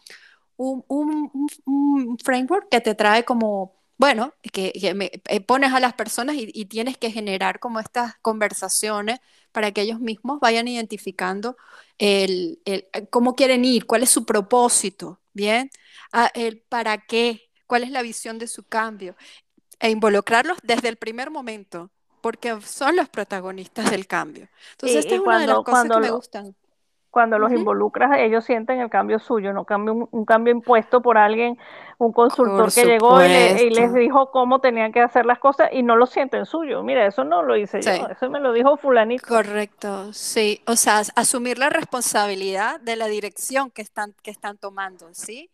[0.58, 1.32] un-
[1.66, 6.36] un framework que te trae como, bueno, que, que me- eh, pones a las personas
[6.36, 9.20] y, y tienes que generar como estas conversaciones
[9.52, 11.58] para que ellos mismos vayan identificando
[11.98, 15.70] el, el- eh, cómo quieren ir, cuál es su propósito, ¿bien?
[16.12, 19.16] Ah, el para qué, cuál es la visión de su cambio,
[19.80, 24.50] e involucrarlos desde el primer momento, porque son los protagonistas del cambio.
[24.72, 26.56] Entonces, esta es una de las cosas que me gustan.
[27.18, 31.58] Cuando los involucras, ellos sienten el cambio suyo, no cambio, un, cambio impuesto por alguien,
[31.98, 35.96] un consultor que llegó y, les dijo cómo tenían que hacer las cosas y no
[35.96, 36.84] lo sienten suyo.
[36.84, 39.26] Mira, eso no lo hice yo, eso me lo dijo fulanito.
[39.28, 40.62] Correcto, sí.
[40.68, 45.50] O sea, asumir la responsabilidad de la dirección que están, que están tomando, ¿sí?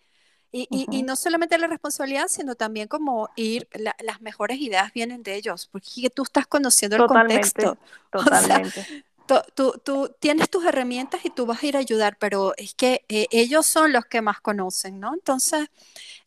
[0.52, 3.70] Y, y, no solamente la responsabilidad, sino también como ir,
[4.02, 7.78] las mejores ideas vienen de ellos, porque tú estás conociendo el contexto.
[8.12, 9.06] Totalmente.
[9.26, 13.28] Tú, tienes tus herramientas y tú vas a ir a ayudar, pero es que eh,
[13.32, 15.14] ellos son los que más conocen, ¿no?
[15.14, 15.70] Entonces,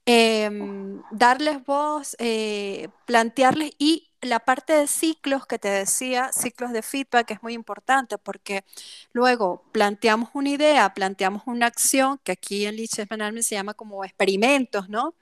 [0.07, 6.83] em, darles voz, eh, plantearles y la parte de ciclos que te decía, ciclos de
[6.83, 8.65] feedback es muy importante porque
[9.13, 12.77] luego planteamos una idea, planteamos una acción, que aquí en
[13.11, 15.15] Management se llama como experimentos, ¿no?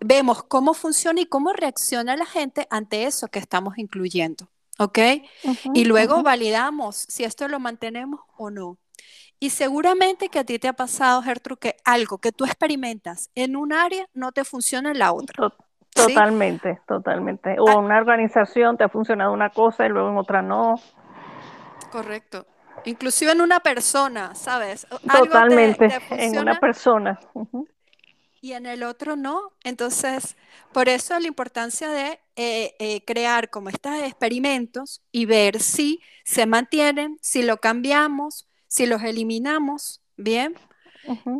[0.00, 4.48] Vemos cómo funciona y cómo reacciona la gente ante eso que estamos incluyendo.
[4.80, 4.98] ¿Ok?
[5.74, 8.78] y luego validamos si esto lo mantenemos o no.
[9.38, 13.56] Y seguramente que a ti te ha pasado, Gertrude, que algo que tú experimentas en
[13.56, 15.52] un área no te funciona en la otra.
[15.94, 17.56] Totalmente, totalmente.
[17.58, 20.74] O ah una organización te ha funcionado una cosa y luego en otra no.
[21.90, 22.46] Correcto.
[22.84, 24.86] Inclusive en una persona, ¿sabes?
[25.10, 27.18] Totalmente, en una persona
[28.40, 29.52] y en el otro no.
[29.64, 30.36] Entonces,
[30.72, 36.46] por eso la importancia de eh, eh, crear como estos experimentos y ver si se
[36.46, 40.54] mantienen, si lo cambiamos, si los eliminamos, ¿bien?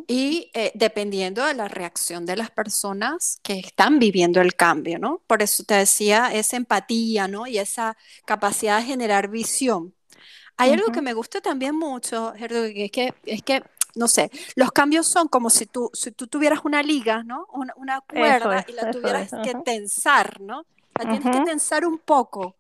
[0.09, 5.23] Y eh, dependiendo de la reacción de las personas que están viviendo el cambio, ¿no?
[5.27, 7.47] Por eso te decía esa empatía, ¿no?
[7.47, 9.95] Y esa capacidad de generar visión.
[10.57, 13.63] Hay algo que me gusta también mucho, Gerdo, que es que, es que
[13.95, 17.47] no sé, los cambios son como si tú, si tú tuvieras una liga, ¿no?
[17.53, 20.65] Una, cuerda y la tuvieras que tensar, ¿no?
[20.99, 22.57] La tienes que tensar un poco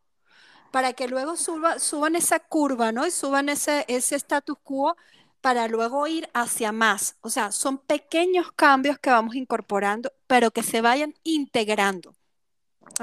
[0.70, 3.06] para que luego suba, suban esa curva, ¿no?
[3.06, 4.96] Y suban ese, ese status quo
[5.40, 7.16] para luego ir hacia más.
[7.22, 12.14] O sea, son pequeños cambios que vamos incorporando, pero que se vayan integrando.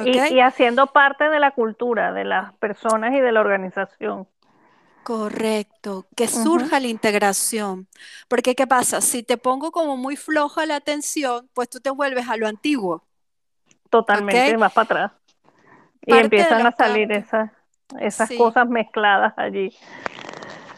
[0.03, 4.27] y, haciendo parte de la cultura de las personas y de la organización.
[5.07, 7.87] Correcto, que surja la integración.
[8.27, 8.99] Porque, ¿qué pasa?
[8.99, 13.05] Si te pongo como muy floja la atención, pues tú te vuelves a lo antiguo.
[13.89, 15.11] Totalmente, más para atrás.
[16.05, 17.49] Y empiezan a salir esas,
[18.01, 19.73] esas cosas mezcladas allí.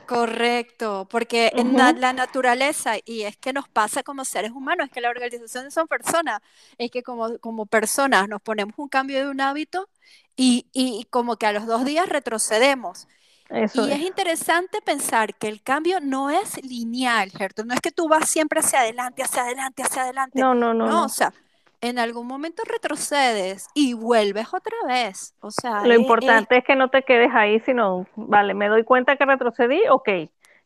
[0.05, 5.01] Correcto, porque en la, naturaleza, y es que nos pasa como seres humanos, es que
[5.01, 6.39] las organizaciones son personas,
[6.77, 9.89] es que como, como personas nos ponemos un cambio de un hábito
[10.35, 13.07] y, y como que a los dos días retrocedemos
[13.51, 13.75] y es.
[13.75, 17.65] interesante pensar que el cambio no es lineal, ¿cierto?
[17.65, 20.39] No es que tú vas siempre hacia adelante, hacia adelante, hacia adelante.
[20.39, 20.87] No, no, no.
[20.87, 21.33] No, o sea,
[21.81, 25.33] en algún momento retrocedes y vuelves otra vez.
[25.41, 29.15] O sea, lo importante es que no te quedes ahí, sino, vale, me doy cuenta
[29.15, 30.09] que retrocedí, ok,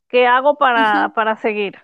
[0.07, 1.79] ¿qué hago para, para seguir?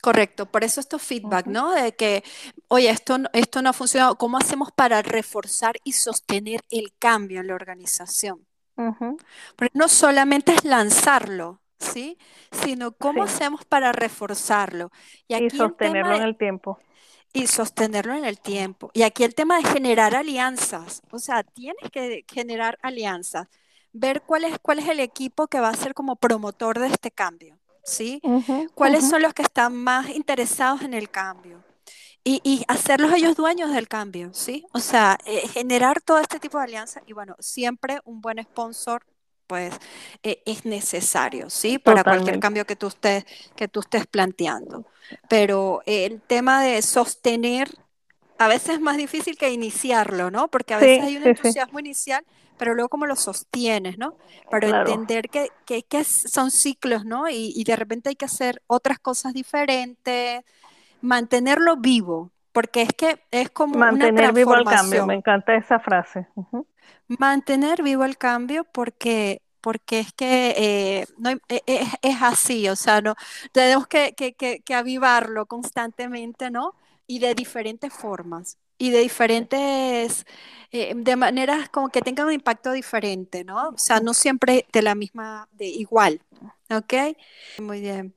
[0.00, 1.70] Correcto, por eso estos feedback, ¿no?
[1.70, 2.24] De que,
[2.66, 7.46] oye, esto, esto no ha funcionado, ¿cómo hacemos para reforzar y sostener el cambio en
[7.46, 8.44] la organización?
[9.56, 12.18] Porque no solamente es lanzarlo, ¿sí?
[12.50, 14.90] Sino cómo hacemos para reforzarlo.
[15.28, 16.78] Y, sostenerlo en el tiempo.
[17.32, 18.90] Y sostenerlo en el tiempo.
[18.94, 21.02] Y aquí el tema de generar alianzas.
[21.10, 23.48] O sea, tienes que generar alianzas.
[23.92, 27.10] Ver cuál es, cuál es el equipo que va a ser como promotor de este
[27.10, 28.22] cambio, ¿sí?
[28.74, 31.62] ¿Cuáles son los que están más interesados en el cambio?
[32.24, 34.64] Y, hacerlos ellos dueños del cambio, ¿sí?
[34.72, 39.04] O sea, eh, generar todo este tipo de alianzas y bueno, siempre un buen sponsor
[39.46, 39.74] pues
[40.22, 41.78] eh, es necesario, ¿sí?
[41.78, 44.86] Para cualquier cambio que tú estés, que tú estés planteando.
[45.28, 47.68] Pero el tema de sostener
[48.38, 50.48] a veces es más difícil que iniciarlo, ¿no?
[50.48, 52.24] Porque a veces hay un entusiasmo inicial,
[52.56, 54.16] pero luego cómo lo sostienes, ¿no?
[54.50, 57.28] Para entender que, que, que, son ciclos, ¿no?
[57.28, 60.44] Y, y de repente hay que hacer otras cosas diferentes,
[61.02, 66.26] mantenerlo vivo, porque es que es como mantener vivo el cambio, me encanta esa frase.
[67.06, 72.74] Mantener vivo el cambio porque porque es que eh, no, e, e, es, así, o
[72.74, 73.14] sea, no
[73.52, 76.74] tenemos que, que, que, avivarlo constantemente, ¿no?
[77.06, 80.26] Y de diferentes formas y de diferentes,
[80.72, 83.68] eh, de maneras como que tengan un impacto diferente, ¿no?
[83.68, 86.20] O sea, no siempre de la misma, de igual,
[86.68, 87.16] ¿ok?
[87.60, 88.12] Muy bien.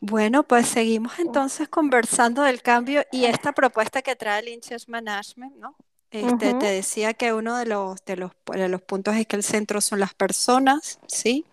[0.00, 5.56] Bueno, pues seguimos entonces conversando del cambio y esta propuesta que trae el Change Management,
[5.56, 5.76] ¿no?
[6.10, 9.42] Este, Te decía que uno de los, de los, de los puntos es que el
[9.42, 11.44] centro son las personas, ¿sí?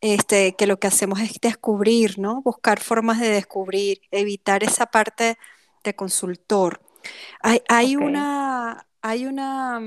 [0.00, 2.42] Este, que lo que hacemos es descubrir, ¿no?
[2.42, 5.38] Buscar formas de descubrir, evitar esa parte
[5.84, 6.82] de consultor.
[7.40, 9.80] Hay, hay una, hay una,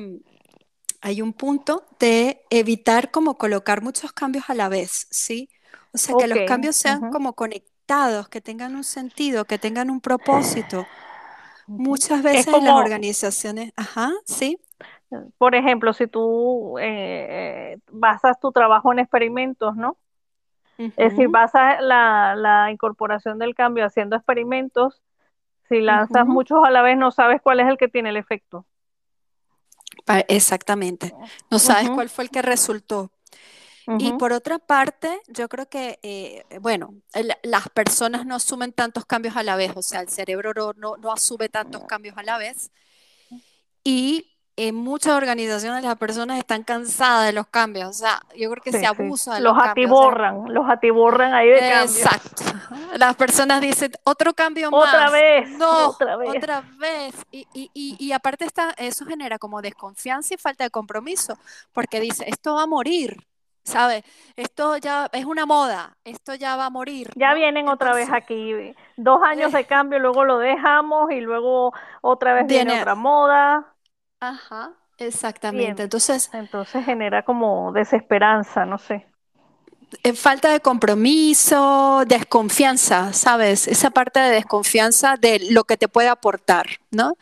[1.02, 5.50] hay un punto de evitar como colocar muchos cambios a la vez, ¿sí?
[5.94, 7.77] O sea, que los cambios sean como conectados,
[8.30, 10.86] que tengan un sentido, que tengan un propósito.
[11.68, 14.60] Muchas veces en las organizaciones, ajá, sí.
[15.38, 19.98] Por ejemplo, si tú eh, basas tu trabajo en experimentos, ¿no?
[20.78, 25.02] Es decir, basas la, la, incorporación del cambio haciendo experimentos.
[25.70, 28.66] Si lanzas muchos a la vez, no sabes cuál es el que tiene el efecto.
[30.28, 31.14] Exactamente.
[31.50, 33.10] No sabes cuál fue el que resultó.
[34.00, 36.94] Y por otra parte, yo creo que, eh, bueno,
[37.44, 41.12] las personas no asumen tantos cambios a la vez, o sea, el cerebro no, no,
[41.12, 42.70] asume tantos cambios a la vez.
[43.86, 48.62] Y en muchas organizaciones las personas están cansadas de los cambios, o sea, yo creo
[48.62, 51.98] que se abusa de los, los atiborran, los atiborran ahí de cambios.
[51.98, 52.44] Exacto.
[52.98, 54.90] Las personas dicen, otro cambio más.
[54.90, 55.50] Otra vez.
[55.52, 56.30] No, otra vez.
[56.36, 57.16] Otra vez.
[57.32, 61.38] Y, y, y, y, aparte está, eso genera como desconfianza y falta de compromiso,
[61.72, 63.18] porque dice, esto va a morir.
[63.68, 64.04] ¿Sabes?
[64.36, 67.10] Esto ya es una moda, esto ya va a morir.
[67.16, 68.54] Ya vienen otra vez aquí,
[68.96, 73.74] dos años de cambio, luego lo dejamos y luego otra vez viene, otra moda.
[74.20, 75.84] Ajá, exactamente.
[75.84, 79.08] Entonces, entonces genera como desesperanza, no sé.
[80.04, 83.70] Eh, falta de compromiso, desconfianza, ¿sabes?
[83.70, 87.14] Esa parte de desconfianza de lo que te puede aportar, ¿no?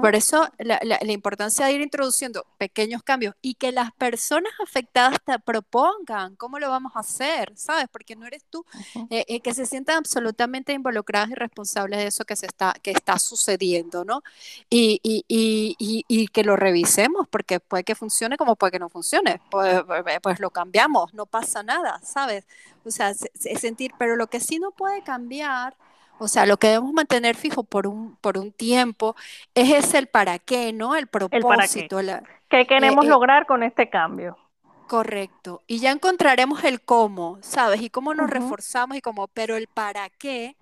[0.00, 0.78] Por eso la,
[1.12, 6.70] importancia de ir introduciendo pequeños cambios y que las personas afectadas te propongan cómo lo
[6.70, 7.86] vamos a hacer, ¿sabes?
[7.92, 8.64] Porque no eres tú,
[9.10, 12.92] eh, eh, que se sientan absolutamente involucradas y responsables de eso que, se está, que
[12.92, 14.22] está sucediendo, ¿no?
[14.70, 18.88] Y, y, y, y, que lo revisemos, porque puede que funcione como puede que no
[18.88, 19.82] funcione, pues,
[20.22, 22.46] pues lo cambiamos, no pasa nada, ¿sabes?
[22.84, 25.76] O sea, sentir, pero lo que sí no puede cambiar,
[26.18, 29.16] o sea, lo que debemos mantener fijo por un, por un tiempo
[29.54, 30.96] es ese el para qué, ¿no?
[30.96, 32.00] El propósito.
[32.00, 32.66] El qué.
[32.66, 34.38] queremos eh, eh, lograr con este cambio?
[34.86, 35.62] Correcto.
[35.66, 37.82] Y ya encontraremos el cómo, ¿sabes?
[37.82, 40.56] Y cómo nos reforzamos y cómo, pero el para qué,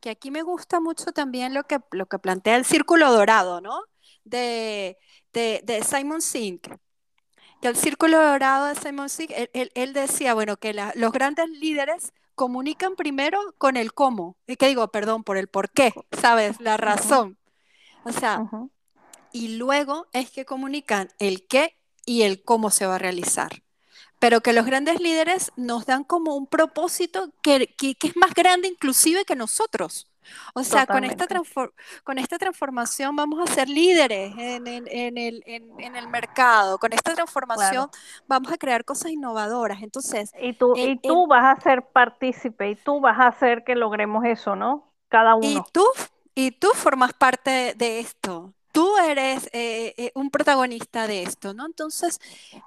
[0.00, 3.82] que aquí me gusta mucho también lo que, lo que plantea el círculo dorado, ¿no?
[4.24, 4.98] De,
[5.32, 6.68] de, de Simon Sink,
[7.60, 12.96] que el círculo dorado de Simon Sinek, él, decía, bueno, que los grandes líderes comunican
[12.96, 16.60] primero con el cómo, y que digo, perdón, por el por qué, ¿sabes?
[16.60, 17.38] La razón.
[18.04, 18.48] O sea,
[19.32, 23.62] y luego es que comunican el qué y el cómo se va a realizar.
[24.18, 28.68] Pero que los grandes líderes nos dan como un propósito que, que es más grande
[28.68, 30.09] inclusive que nosotros.
[30.54, 31.26] O sea, con esta,
[32.04, 37.88] con esta transformación vamos a ser líderes en, el, mercado, con esta transformación
[38.26, 39.82] vamos a crear cosas innovadoras.
[39.82, 43.74] Entonces, y tú, y tú vas a ser partícipe y tú vas a hacer que
[43.74, 44.92] logremos eso, ¿no?
[45.08, 45.46] Cada uno.
[45.46, 45.84] Y tú,
[46.34, 51.66] y tú formas parte de esto tú eres eh, eh, un protagonista de esto, ¿no?
[51.66, 52.20] Entonces,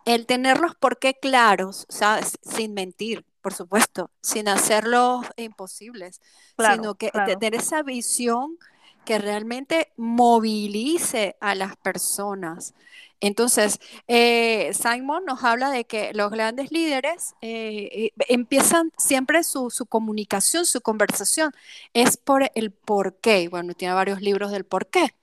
[0.05, 2.37] el tener los por qué claros, ¿sabes?
[2.41, 6.21] Sin mentir, por supuesto, sin hacerlos imposibles,
[6.57, 8.57] sino que tener esa visión
[9.03, 12.73] que realmente movilice a las personas.
[13.19, 20.65] Entonces, eh, Simon nos habla de que los grandes líderes empiezan siempre su, su, comunicación,
[20.65, 21.51] su conversación,
[21.93, 23.49] es por el por qué.
[23.49, 25.13] Bueno, tiene varios libros del por qué.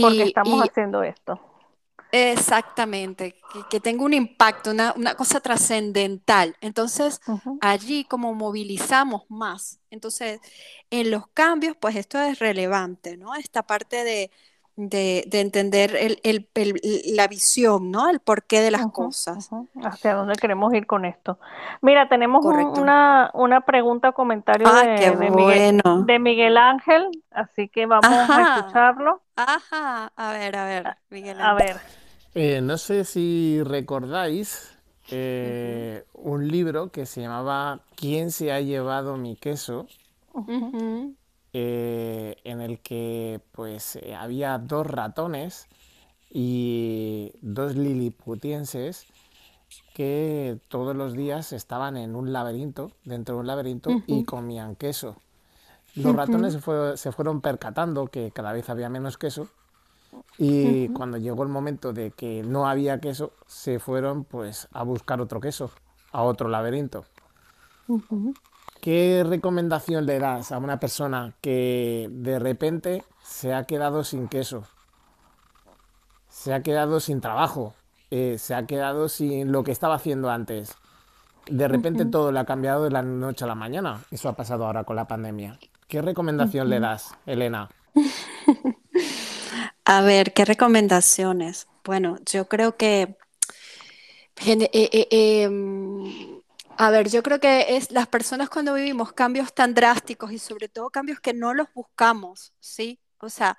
[0.00, 1.51] Porque estamos haciendo esto.
[2.14, 3.34] Exactamente,
[3.70, 6.54] que, tenga un impacto, una, cosa trascendental.
[6.60, 7.22] Entonces,
[7.62, 9.80] allí como movilizamos más.
[9.90, 10.38] Entonces,
[10.90, 13.34] en los cambios, pues esto es relevante, ¿no?
[13.34, 14.30] Esta parte de,
[14.76, 16.48] de, entender el,
[17.14, 18.10] la visión, ¿no?
[18.10, 19.48] El porqué de las cosas.
[19.82, 21.38] Hacia dónde queremos ir con esto.
[21.80, 28.58] Mira, tenemos una, una, pregunta o comentario ah, de, Miguel, Ángel, así que vamos a
[28.58, 29.22] escucharlo.
[29.34, 31.46] Ajá, a ver, a ver, Miguel Ángel.
[31.46, 32.01] A ver.
[32.34, 34.78] Eh, no sé si recordáis
[35.10, 39.86] eh, un libro que se llamaba ¿Quién se ha llevado mi queso?
[41.52, 45.66] Eh, en el que pues había dos ratones
[46.30, 49.06] y dos liliputienses
[49.94, 55.16] que todos los días estaban en un laberinto, dentro de un laberinto, y comían queso.
[55.94, 56.58] Los ratones
[56.94, 59.48] se, fueron percatando que cada vez había menos queso
[60.38, 65.20] y cuando llegó el momento de que no había queso, se fueron pues a buscar
[65.20, 65.70] otro queso,
[66.10, 67.04] a otro laberinto.
[68.80, 74.64] ¿Qué recomendación le das a una persona que de repente se ha quedado sin queso?
[76.28, 77.74] Se ha quedado sin trabajo,
[78.10, 80.76] eh, se ha quedado sin lo que estaba haciendo antes.
[81.46, 84.02] De repente todo le ha cambiado de la noche a la mañana.
[84.10, 85.58] Eso ha pasado ahora con la pandemia.
[85.88, 87.68] ¿Qué recomendación le das, Elena?
[89.84, 91.66] A ver, ¿qué recomendaciones?
[91.84, 93.16] Bueno, yo creo que
[94.46, 95.08] eh, eh,
[95.44, 96.40] em,
[96.76, 100.68] A ver, yo creo que es las personas cuando vivimos cambios tan drásticos y sobre
[100.68, 102.98] todo cambios que no los buscamos, ¿sí?
[103.18, 103.56] O sea,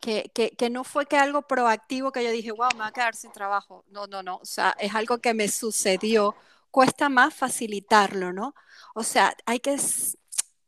[0.00, 3.14] que, que, no fue que algo proactivo que yo dije, wow, me va a quedar
[3.16, 3.84] sin trabajo.
[3.88, 4.36] No, no, no.
[4.38, 6.36] O sea, es algo que me sucedió.
[6.70, 8.54] Cuesta más facilitarlo, ¿no?
[8.94, 9.76] O sea, hay que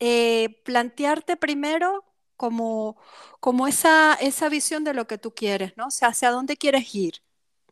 [0.01, 2.05] eh, plantearte primero
[2.41, 2.97] como,
[3.38, 5.88] como esa, esa visión de lo que tú quieres, ¿no?
[5.88, 7.16] O sea, hacia dónde quieres ir.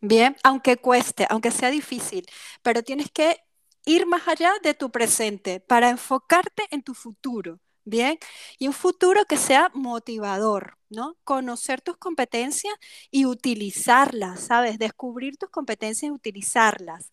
[0.02, 2.26] Bien, aunque cueste, aunque sea difícil,
[2.62, 3.38] pero tienes que
[3.86, 7.60] ir más allá de tu presente para enfocarte en tu futuro.
[7.84, 8.18] Bien,
[8.58, 11.16] y un futuro que sea motivador, ¿no?
[11.24, 12.74] Conocer tus competencias
[13.10, 14.78] y utilizarlas, ¿sabes?
[14.78, 17.10] Descubrir tus competencias y utilizarlas.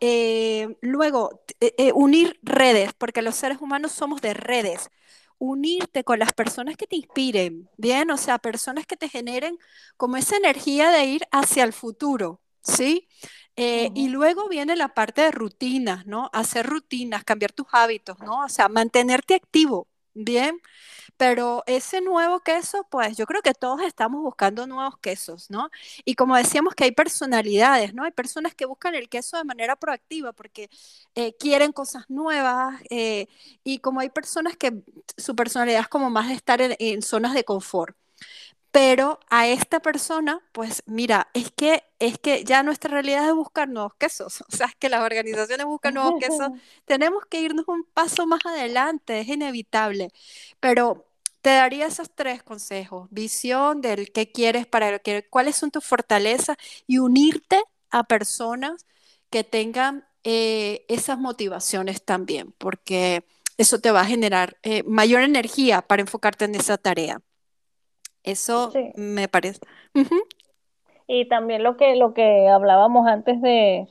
[0.00, 4.90] Eh, luego, eh, eh, unir redes, porque los seres humanos somos de redes.
[5.38, 8.10] Unirte con las personas que te inspiren, ¿bien?
[8.10, 9.58] O sea, personas que te generen
[9.96, 13.08] como esa energía de ir hacia el futuro, ¿sí?
[13.56, 16.30] Eh, y luego viene la parte de rutinas, ¿no?
[16.32, 18.44] Hacer rutinas, cambiar tus hábitos, ¿no?
[18.44, 20.60] O sea, mantenerte activo, ¿bien?
[21.16, 25.70] Pero ese nuevo queso, pues yo creo que todos estamos buscando nuevos quesos, ¿no?
[26.04, 28.04] Y como decíamos que hay personalidades, ¿no?
[28.04, 30.68] Hay personas que buscan el queso de manera proactiva porque
[31.14, 33.28] eh, quieren cosas nuevas eh,
[33.64, 34.82] y como hay personas que
[35.16, 37.96] su personalidad es como más de estar en, en zonas de confort.
[38.70, 43.68] Pero a esta persona, pues mira, es que, es que ya nuestra realidad es buscar
[43.68, 44.44] nuevos quesos.
[44.52, 46.50] O sea, es que las organizaciones buscan nuevos quesos.
[46.84, 50.10] Tenemos que irnos un paso más adelante, es inevitable.
[50.60, 51.05] Pero
[51.46, 53.06] te daría esos tres consejos.
[53.12, 56.56] Visión del qué quieres para lo que, cuáles son tus fortalezas
[56.88, 58.84] y unirte a personas
[59.30, 63.22] que tengan eh, esas motivaciones también, porque
[63.58, 67.20] eso te va a generar eh, mayor energía para enfocarte en esa tarea.
[68.24, 69.60] Eso Sí, me parece.
[71.06, 73.86] Y también lo que, lo que hablábamos antes de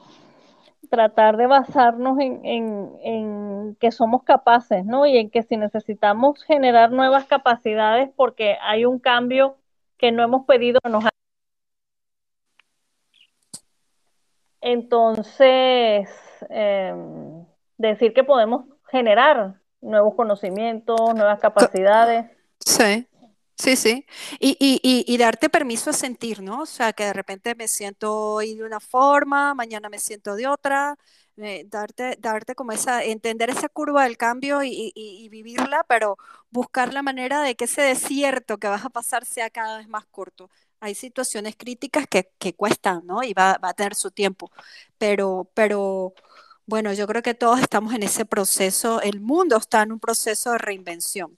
[0.96, 5.06] tratar de basarnos en, en, en que somos capaces, ¿no?
[5.06, 9.58] Y en que si necesitamos generar nuevas capacidades porque hay un cambio
[9.98, 11.10] que no hemos pedido, nos ha-
[14.62, 16.10] entonces
[16.50, 16.94] eh,
[17.78, 22.26] decir que podemos generar nuevos conocimientos, nuevas Co- capacidades.
[22.66, 23.06] Sí,
[23.58, 24.06] sí, sí.
[24.40, 26.62] Y, y, y, darte permiso a sentir, ¿no?
[26.62, 30.48] O sea, que de repente me siento hoy de una forma, mañana me siento de
[30.48, 30.98] otra.
[31.38, 36.18] eh, darte, darte como esa, entender esa curva del cambio y vivirla, pero
[36.50, 40.06] buscar la manera de que ese desierto que vas a pasar sea cada vez más
[40.06, 40.50] corto.
[40.80, 43.24] Hay situaciones críticas que, que cuestan, ¿no?
[43.24, 44.52] Y va, va a tener su tiempo.
[44.98, 46.14] Pero, pero,
[46.66, 50.52] bueno, yo creo que todos estamos en ese proceso, el mundo está en un proceso
[50.52, 51.38] de reinvención.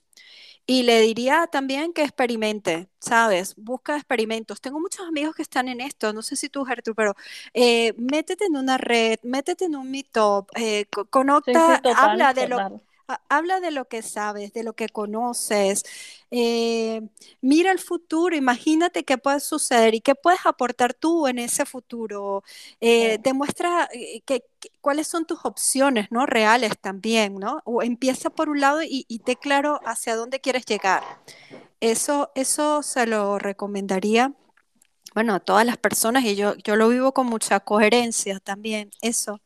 [0.70, 3.54] Y le diría también que experimente, ¿sabes?
[3.56, 4.60] Busca experimentos.
[4.60, 7.14] Tengo muchos amigos que están en esto, no sé si tú, Gertrude, pero
[7.54, 11.06] eh, métete en una red, métete en un meetup, eh, co-
[11.44, 12.80] Sí, sí, conecta, total, habla de lo, total.
[13.28, 15.84] Habla de lo que sabes, de lo que conoces,
[16.30, 17.02] eh,
[17.40, 22.42] mira el futuro, imagínate qué puede suceder y qué puedes aportar tú en ese futuro.
[22.98, 23.06] Sí.
[23.06, 26.26] Eh, demuestra eh, que, que- cuáles son tus opciones, ¿no?
[26.26, 27.60] Reales también, ¿no?
[27.64, 31.02] O empieza por un lado y, y té claro hacia dónde quieres llegar.
[31.80, 34.34] Eso, eso se lo recomendaría,
[35.14, 39.40] bueno, a todas las personas y yo, yo lo vivo con mucha coherencia también, eso.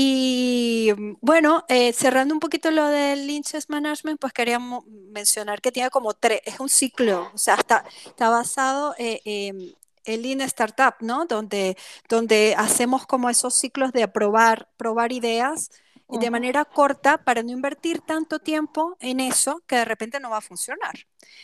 [0.00, 5.72] Y mm, bueno, eh, cerrando un poquito lo del Lynch's Management, pues queríamos mencionar que
[5.72, 9.74] tiene como tres, es un ciclo, o sea, está, está basado eh, em,
[10.04, 11.26] en Lean Startup, ¿no?
[11.26, 11.76] Donde,
[12.08, 15.70] donde hacemos como esos ciclos de probar, probar ideas
[16.10, 20.30] de Ujú, manera corta para no invertir tanto tiempo en eso que de repente no
[20.30, 20.94] va a funcionar.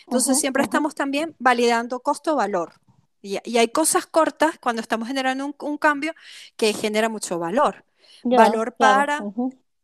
[0.04, 2.74] Entonces, siempre estamos también validando costo-valor.
[3.22, 6.14] Y, y hay cosas cortas cuando estamos generando un, un cambio
[6.56, 7.84] que genera mucho valor
[8.28, 9.26] Valor para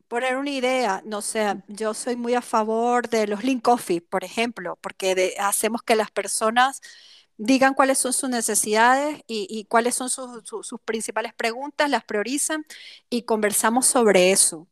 [0.08, 1.02] poner una idea.
[1.06, 5.36] No sé, yo soy muy a favor de los Lean Coffee, por ejemplo, porque de-
[5.40, 6.82] hacemos que las personas
[7.38, 12.04] digan cuáles son sus necesidades y, y cuáles son sus, sus- sus principales preguntas, las
[12.04, 12.66] priorizan
[13.10, 14.68] y conversamos sobre eso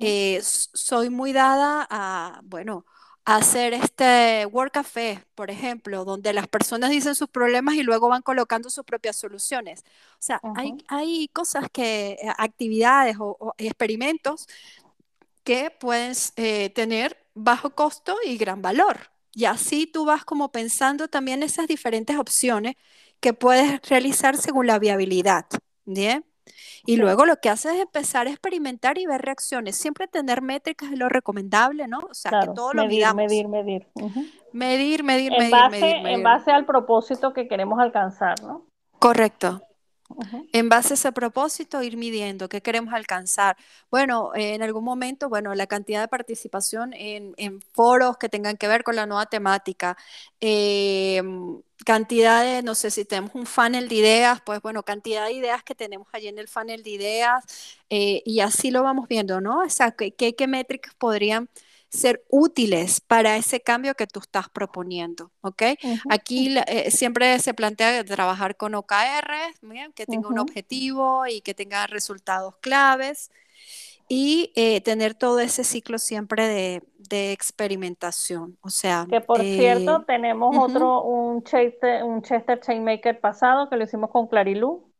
[0.00, 2.84] eh, soy muy dada a, bueno,
[3.24, 8.22] hacer este Work Café, por ejemplo, donde las personas dicen sus problemas y luego van
[8.22, 9.80] colocando sus propias soluciones.
[10.14, 14.46] O sea, hay, Ujú, hay cosas que, eh, actividades o, o experimentos
[15.44, 19.10] que puedes eh, tener bajo costo y gran valor.
[19.32, 22.76] Y así tú vas como pensando también esas diferentes opciones
[23.20, 25.46] que puedes realizar según la viabilidad.
[25.84, 26.24] ¿Bien?
[26.86, 29.76] Y luego lo que haces es empezar a experimentar y ver reacciones.
[29.76, 32.00] Siempre tener métricas es lo recomendable, ¿no?
[32.10, 33.22] O sea, que todo lo Medir, midamos.
[33.22, 33.86] medir, medir.
[33.94, 34.30] ujú.
[34.52, 36.22] Medir, medir, En medir, base, medir, en medir.
[36.22, 38.66] base al propósito que queremos alcanzar, ¿no?
[38.98, 39.62] Correcto.
[40.52, 43.56] En base a ese propósito, ir midiendo qué queremos alcanzar.
[43.90, 47.34] Bueno, en algún momento, bueno, la cantidad de participación en,
[47.72, 49.96] foros que tengan que ver con la nueva temática,
[50.40, 55.32] em, cantidad de, no sé si tenemos un funnel de ideas, pues bueno, cantidad de
[55.32, 57.44] ideas que tenemos allí en el funnel de ideas
[57.90, 59.60] eh, y así lo vamos viendo, ¿no?
[59.60, 61.48] O sea, qué, qué métricas podrían
[61.94, 65.62] ser útiles para ese cambio que tú estás proponiendo, ¿ok?
[66.10, 69.54] Aquí eh, siempre se plantea trabajar con OKR,
[69.94, 73.30] que tenga un objetivo y que tenga resultados claves
[74.08, 76.82] y eh, tener todo ese ciclo siempre de,
[77.32, 79.06] experimentación, o sea...
[79.08, 84.10] Que por cierto, eh, tenemos otro, un Chester, un Chester Chainmaker pasado que lo hicimos
[84.10, 84.90] con Clarilú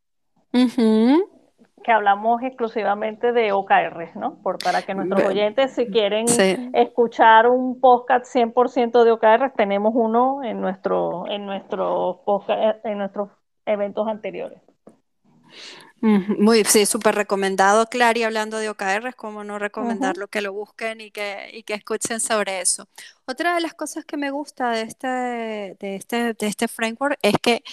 [1.85, 4.41] que hablamos exclusivamente de OKR, ¿no?
[4.41, 6.25] Por, para que nuestros oyentes, si quieren
[6.73, 12.23] escuchar un podcast 100% de OKR, tenemos uno en nuestro, en nuestro
[12.83, 13.29] en nuestros
[13.67, 14.59] eventos anteriores.
[16.07, 21.01] Muy, sí, súper recomendado, Clary, hablando de OKR, es como no recomendarlo, que lo busquen
[21.01, 22.87] y que, y que escuchen sobre eso.
[23.25, 27.33] Otra de las cosas que me gusta de este, de este, de este framework es
[27.41, 27.63] que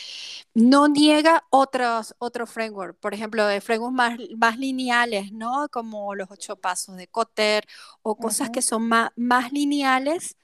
[0.54, 5.68] no niega otros, otro framework, por ejemplo, de frameworks más, más lineales, ¿no?
[5.68, 7.66] Como los ocho pasos de Kotter
[8.00, 10.36] o cosas que son más, más lineales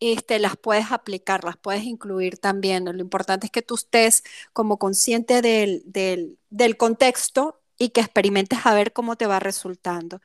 [0.00, 2.86] este, las puedes aplicar, las puedes incluir también.
[2.86, 8.92] Lo importante es que tú estés como consciente del, contexto y que experimentes a ver
[8.92, 10.20] cómo te va resultando.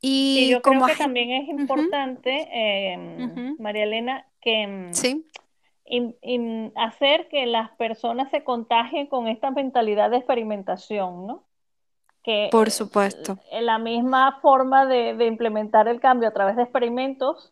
[0.00, 4.90] Y, yo como creo que también es importante, em, María Elena, que
[5.84, 11.44] em, hacer que las personas se contagien con esta mentalidad de experimentación, ¿no?
[12.22, 13.38] Que, Por supuesto.
[13.50, 17.50] En la misma forma de, de implementar el cambio a través de experimentos,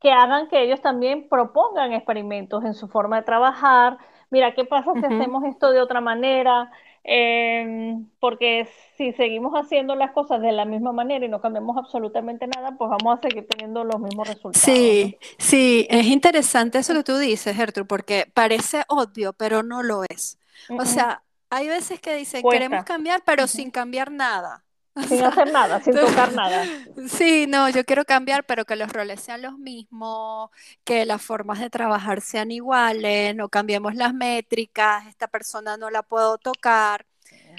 [0.00, 3.98] que hagan que ellos también propongan experimentos en su forma de trabajar.
[4.30, 6.70] Mira, ¿qué pasa si hacemos esto de otra manera?
[7.10, 12.46] Em, porque si seguimos haciendo las cosas de la misma manera y no cambiamos absolutamente
[12.46, 14.62] nada, pues vamos a seguir teniendo los mismos resultados.
[14.62, 20.02] Sí, sí, es interesante eso que tú dices, Gertrude, porque parece obvio, pero no lo
[20.04, 20.38] es.
[20.78, 24.64] O sea, hay veces que dicen, queremos cambiar, pero sin cambiar nada.
[25.06, 26.70] Sin hacer nada, sin tocar nada.
[27.08, 30.50] Sí, no, yo quiero cambiar, pero que los roles sean los mismos,
[30.84, 36.02] que las formas de trabajar sean iguales, no cambiemos las métricas, esta persona no la
[36.02, 37.06] puedo tocar.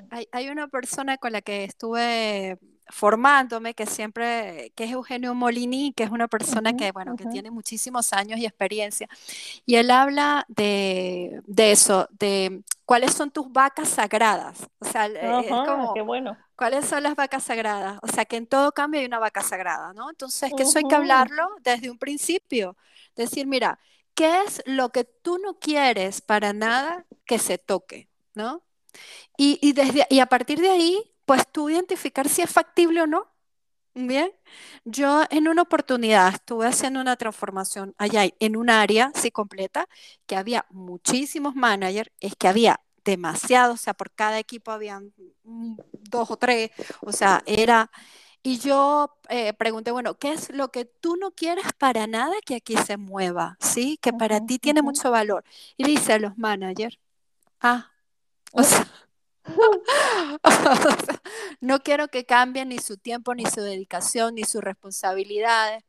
[0.10, 2.60] Hay, hay una persona con la que estuve
[2.90, 7.52] formándome, que siempre, que es Eugenio Molini, que es una persona que, bueno, que tiene
[7.52, 9.08] muchísimos años y experiencia.
[9.66, 14.68] Y él habla de, de eso, de cuáles son tus vacas sagradas.
[14.80, 16.38] O sea, es como, qué bueno.
[16.56, 18.00] ¿cuáles son las vacas sagradas?
[18.02, 20.10] O sea, que en todo cambio hay una vaca sagrada, ¿no?
[20.10, 22.76] Entonces, que eso hay que hablarlo desde un principio.
[23.16, 23.80] Decir, mira,
[24.16, 28.64] ¿qué es lo que tú no quieres para nada que se toque, ¿no?
[29.38, 33.06] Y, y, desde, y a partir de ahí, pues tú identificar si es factible o
[33.06, 33.28] no.
[33.94, 34.32] Bien,
[34.84, 39.88] yo en una oportunidad estuve haciendo una transformación allá en un área, sí, completa,
[40.26, 45.14] que había muchísimos managers, es que había demasiados, o sea, por cada equipo habían
[45.44, 46.72] dos o tres,
[47.02, 47.92] o sea, era...
[48.42, 52.56] Y yo eh, pregunté, bueno, ¿qué es lo que tú no quieres para nada que
[52.56, 53.56] aquí se mueva?
[53.60, 54.00] ¿Sí?
[54.02, 55.44] Que para ti tiene mucho valor.
[55.78, 56.98] Y dice a los managers,
[57.62, 57.92] ah,
[58.52, 58.88] o sea,
[61.62, 65.84] no quiero que cambien ni su tiempo, ni su dedicación, ni sus responsabilidades.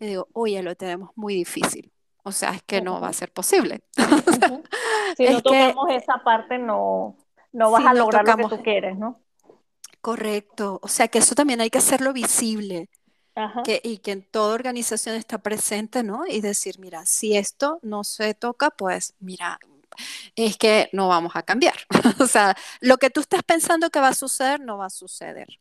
[0.00, 1.92] Y digo, oye, lo tenemos muy difícil.
[2.24, 3.82] O sea, es que no va a ser posible.
[5.16, 7.16] si no tocamos esa parte, no,
[7.52, 9.20] no vas a lograr lo que tú quieres, ¿no?
[10.00, 10.80] Correcto.
[10.82, 12.88] O sea, que eso también hay que hacerlo visible.
[13.64, 16.24] Que, y que en toda organización está presente, ¿no?
[16.24, 19.58] Y decir, mira, si esto no se toca, pues mira,
[20.36, 21.76] es que no vamos a cambiar.
[22.20, 25.58] o sea, lo que tú estás pensando que va a suceder, no va a suceder.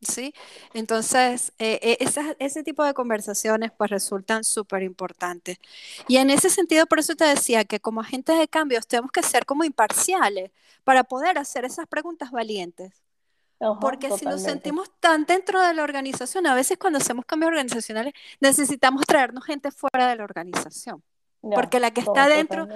[0.00, 0.34] ¿Sí?
[0.74, 5.58] Entonces, eh, eh, ese tipo de conversaciones pues resultan súper importantes.
[6.08, 9.22] Y en ese sentido, por eso te decía que como agentes de cambios tenemos que
[9.22, 10.50] ser como imparciales
[10.84, 12.92] para poder hacer esas preguntas valientes.
[13.80, 18.12] Porque si nos sentimos tan dentro de la organización, a veces cuando hacemos cambios organizacionales
[18.40, 21.02] necesitamos traernos gente fuera de la organización
[21.54, 22.68] porque la que está dentro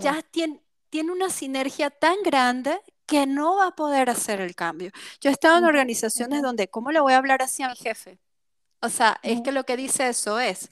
[0.00, 0.60] ya tiene,
[0.90, 4.92] tiene una sinergia tan grande que no va a poder hacer el cambio.
[5.20, 8.18] Yo he estado en organizaciones donde, ¿cómo le voy a hablar así al jefe?
[8.80, 10.70] O sea, es que lo que dice eso es.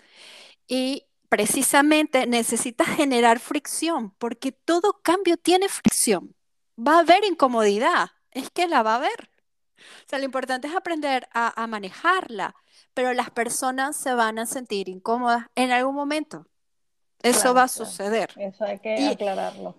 [0.67, 6.35] Y precisamente necesitas generar fricción, porque todo cambio tiene fricción.
[6.79, 9.31] Va a haber incomodidad, es que la va a haber.
[9.79, 12.55] O sea, lo importante es aprender a manejarla,
[12.95, 16.47] pero las personas se van a sentir incómodas en algún momento.
[17.23, 18.31] Eso va a suceder.
[18.37, 19.75] Eso hay que aclararlo.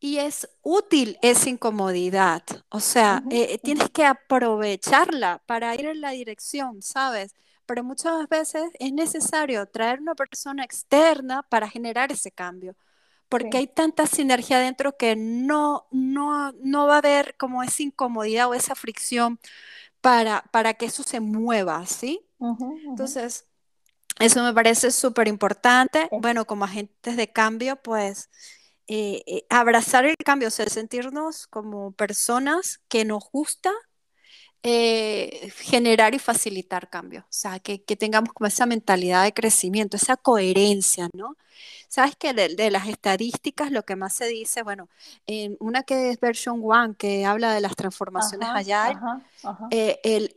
[0.00, 6.10] Y es útil esa incomodidad, o sea, eh, tienes que aprovecharla para ir en la
[6.10, 7.34] dirección, ¿sabes?
[7.66, 12.76] Pero muchas veces es necesario traer una persona externa para generar ese cambio,
[13.28, 18.48] porque hay tanta sinergia dentro que no, no, no va a haber como esa incomodidad
[18.48, 19.40] o esa fricción
[20.00, 22.24] para, para que eso se mueva, ¿sí?
[22.90, 23.47] Entonces,
[24.20, 26.08] eso me parece súper importante.
[26.12, 28.30] Bueno, como agentes de cambio, pues
[28.88, 33.72] eh, eh, abrazar el cambio, o sea, sentirnos como personas que nos gusta
[34.62, 40.16] eh, generar y facilitar cambio, o sea, que, tengamos como esa mentalidad de crecimiento, esa
[40.16, 41.36] coherencia, ¿no?
[41.88, 44.88] Sabes que de, las estadísticas lo que más se dice, bueno,
[45.26, 49.22] en una que es version one, que habla de las transformaciones allá,
[49.70, 50.36] el,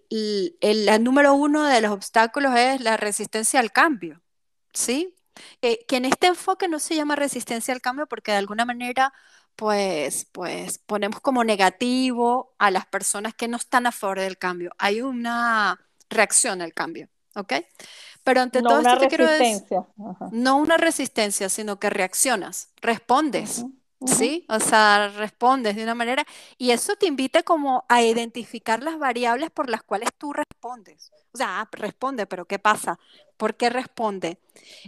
[0.61, 4.22] el número uno de los obstáculos es la resistencia al cambio,
[4.72, 5.15] ¿sí?
[5.61, 9.13] que en este enfoque no se llama resistencia al cambio porque de alguna manera
[9.62, 14.72] pues, pues ponemos como negativo a las personas que no están a favor del cambio.
[14.80, 17.53] Hay una reacción al cambio, ¿ok?
[18.24, 19.62] Pero ante todo esto te quiero decir,
[20.32, 23.64] no una resistencia, sino que reaccionas, respondes.
[24.07, 24.47] ¿sí?
[24.49, 26.26] O sea, respondes de una manera
[26.57, 31.12] y eso te invita como a identificar las variables por las cuales tú respondes.
[31.34, 32.97] O sea, ah, responde, pero ¿qué pasa?
[33.38, 34.39] ¿Por qué responde?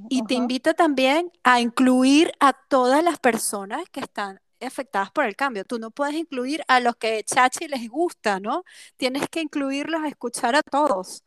[0.09, 5.35] Y te invita también a incluir a todas las personas que están afectadas por el
[5.35, 5.65] cambio.
[5.65, 8.63] Tú no puedes incluir a los que chachi les gusta, ¿no?
[8.97, 11.23] Tienes que incluirlos a escuchar a todos.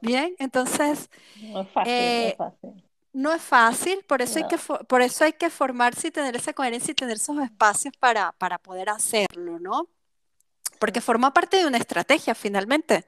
[0.00, 1.08] Bien, entonces...
[1.40, 5.00] No es fácil, no es eh, fácil no es fácil, por eso, hay que, por
[5.00, 8.90] eso hay que formarse y tener esa coherencia y tener esos espacios para, para poder
[8.90, 9.88] hacerlo, ¿no?
[10.78, 13.06] Porque forma parte de una estrategia finalmente.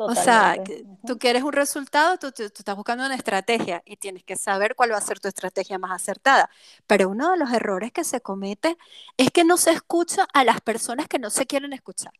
[0.00, 0.56] O sea,
[1.04, 4.92] tú quieres un resultado, tú, tú, estás buscando una estrategia y tienes que saber cuál
[4.92, 6.48] va a ser tu estrategia más acertada.
[6.86, 8.78] Pero uno de los errores que se comete
[9.16, 12.12] es que no se escucha a las personas que no se quieren escuchar.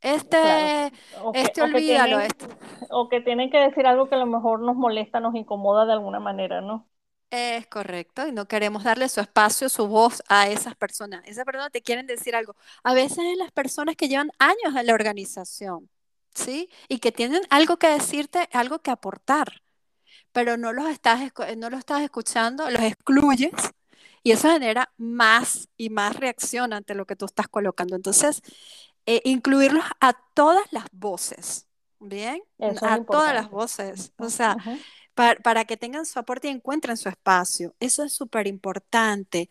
[0.00, 0.92] Este,
[1.34, 2.18] este olvídalo.
[2.18, 2.48] este.
[2.90, 5.92] O que tienen que decir algo que a lo mejor nos molesta, nos incomoda de
[5.92, 6.88] alguna manera, ¿no?
[7.30, 11.22] Es correcto, y no queremos darle su espacio, su voz a esas personas.
[11.26, 12.56] Esas personas te quieren decir algo.
[12.82, 15.88] A veces es las personas que llevan años en la organización,
[16.34, 16.70] ¿sí?
[16.88, 19.62] Y que tienen algo que decirte, algo que aportar,
[20.32, 21.20] pero no los estás,
[21.56, 23.52] no los estás escuchando, los excluyes,
[24.22, 27.96] y eso genera más y más reacción ante lo que tú estás colocando.
[27.96, 28.42] Entonces,
[29.06, 31.66] eh, incluirlos a todas las voces,
[31.98, 32.42] ¿bien?
[32.82, 34.56] a todas las voces, o sea,
[35.14, 37.74] para, que tengan su aporte y encuentren su espacio.
[37.80, 39.48] Eso es súper importante.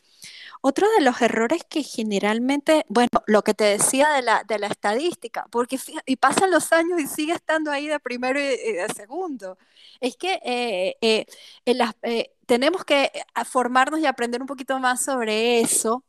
[0.62, 4.68] Otro de los errores que generalmente, bueno, lo que te decía de la, de la
[4.68, 9.58] estadística, porque y pasan los años y sigue estando ahí de primero y, de segundo,
[10.00, 13.12] es que eh, eh, tenemos que
[13.46, 16.04] formarnos y aprender un poquito más sobre eso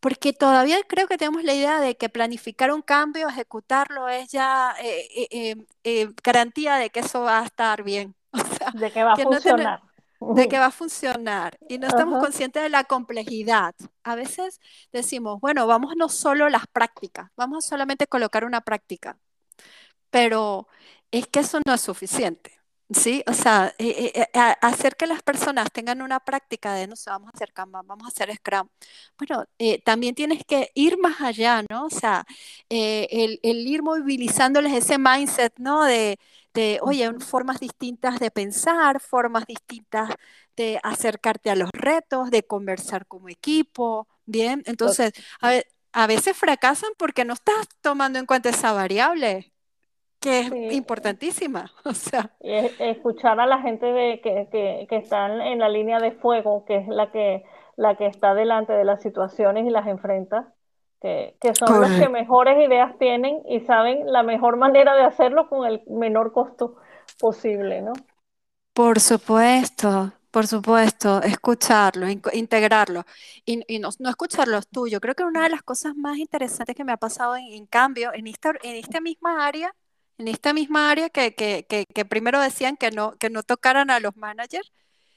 [0.00, 4.74] porque todavía creo que tenemos la idea de que planificar un cambio, ejecutarlo, es ya
[4.82, 8.14] eh, eh, eh, garantía de que eso va a estar bien.
[8.74, 9.82] De que va a funcionar.
[10.20, 13.74] de que va a funcionar y no estamos conscientes de la complejidad.
[14.02, 14.60] A veces
[14.92, 19.18] decimos, bueno, vamos no solo las prácticas, vamos a solamente colocar una práctica,
[20.10, 20.68] pero
[21.10, 22.59] es que eso no es suficiente.
[22.92, 26.96] Sí, o sea, eh, eh, eh, hacer que las personas tengan una práctica de, no
[26.96, 28.68] sé, vamos a hacer Kanban, vamos a hacer Scrum.
[29.16, 29.44] Bueno,
[29.84, 31.84] también tienes que ir más allá, ¿no?
[31.86, 32.24] O sea,
[32.68, 35.84] el, ir movilizándoles ese mindset, ¿no?
[35.84, 36.18] De,
[36.52, 40.10] de, oye, formas distintas de pensar, formas distintas
[40.56, 44.62] de acercarte a los retos, de conversar como equipo, ¿bien?
[44.66, 45.60] Entonces, a,
[45.92, 49.49] a veces fracasan porque no estás tomando en cuenta esa variable
[50.20, 51.70] que es importantísima.
[51.84, 52.30] O sea.
[52.40, 56.76] escuchar a la gente de, que, que, que están en la línea de fuego, que
[56.76, 57.44] es la que,
[57.76, 60.52] la que está delante de las situaciones y las enfrenta,
[61.00, 65.48] que, que son los que mejores ideas tienen y saben la mejor manera de hacerlo
[65.48, 66.76] con el menor costo
[67.18, 67.92] posible, ¿no?
[68.74, 73.04] Por supuesto, por supuesto, escucharlo, integrarlo
[73.44, 74.86] y, y no, no, escucharlos tú.
[74.86, 77.66] Yo creo que una de las cosas más interesantes que me ha pasado en, en
[77.66, 79.74] cambio en esta, en esta misma área
[80.20, 84.00] en esta misma área que, que, que, primero decían que no, que no tocaran a
[84.00, 84.70] los managers.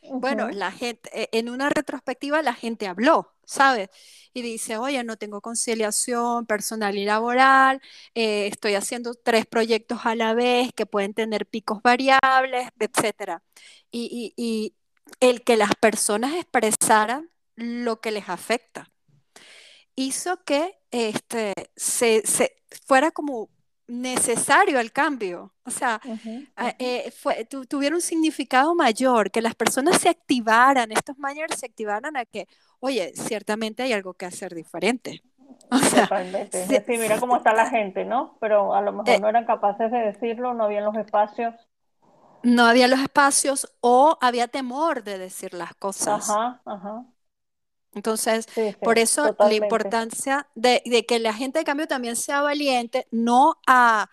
[0.09, 3.89] Bueno, la gente, e, en una retrospectiva la gente habló, ¿sabes?
[4.33, 7.81] Y dice, oye, no tengo conciliación personal y laboral,
[8.15, 13.41] eh, estoy haciendo tres proyectos a la vez que pueden tener picos variables, etc.
[13.91, 14.75] Y, y, y
[15.19, 18.89] el que las personas expresaran lo que les afecta
[19.95, 23.49] hizo que este, se, se fuera como
[24.01, 25.53] necesario el cambio.
[25.65, 26.01] O sea,
[26.79, 32.17] eh, fue, tuvieron un significado mayor, que las personas se activaran, estos managers se activaran
[32.17, 32.47] a que,
[32.79, 35.23] oye, ciertamente hay algo que hacer diferente.
[35.69, 36.09] O sea,
[36.87, 38.37] mira cómo está la gente, ¿no?
[38.39, 41.55] Pero a lo mejor eh no eran capaces de decirlo, no habían los espacios.
[42.43, 46.29] No había los espacios o había temor de decir las cosas.
[46.29, 47.05] Ajá, ajá.
[47.95, 48.47] Entonces,
[48.81, 54.09] por eso la importancia de, que la gente de cambio también sea valiente, no a,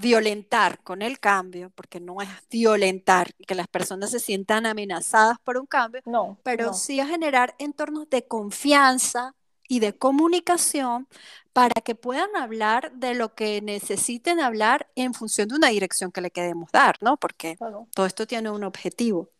[0.00, 5.56] violentar con el cambio, porque no es violentar que las personas se sientan amenazadas por
[5.56, 6.02] un cambio,
[6.42, 9.34] pero sí a generar entornos de confianza
[9.66, 11.08] y de comunicación
[11.54, 16.20] para que puedan hablar de lo que necesiten hablar en función de una dirección que
[16.20, 17.16] le queremos dar, ¿no?
[17.16, 17.56] Porque
[17.94, 19.30] todo esto tiene un objetivo.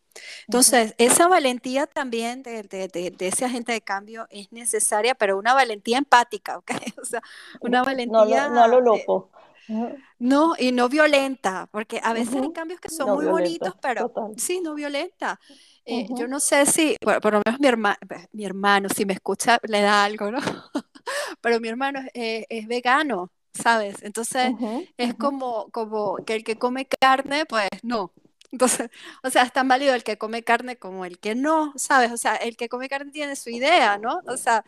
[0.47, 5.99] Entonces, esa valentía también de, de, ese agente de cambio es necesaria, pero una valentía
[5.99, 6.71] empática, ¿ok?
[7.03, 7.23] O sea,
[7.61, 8.49] una valentía...
[8.49, 9.31] No, lo loco.
[10.19, 14.61] No, y no violenta, porque a veces hay cambios que son muy bonitos, pero sí,
[14.61, 15.39] no violenta.
[15.85, 17.97] Eh, yo no sé si, por, lo menos mi, hermano,
[18.33, 20.39] mi hermano, si me escucha, le da algo, ¿no?
[21.41, 24.03] pero mi hermano es, es vegano, ¿sabes?
[24.03, 24.53] Entonces
[24.97, 28.13] es como, como que el que come carne, pues no,
[28.51, 28.91] entonces,
[29.23, 32.13] o sea, es tan válido el que come carne como el que no, ¿sabes?
[32.13, 34.21] O sea, el que come carne tiene su idea, ¿no?
[34.27, 34.65] O sea,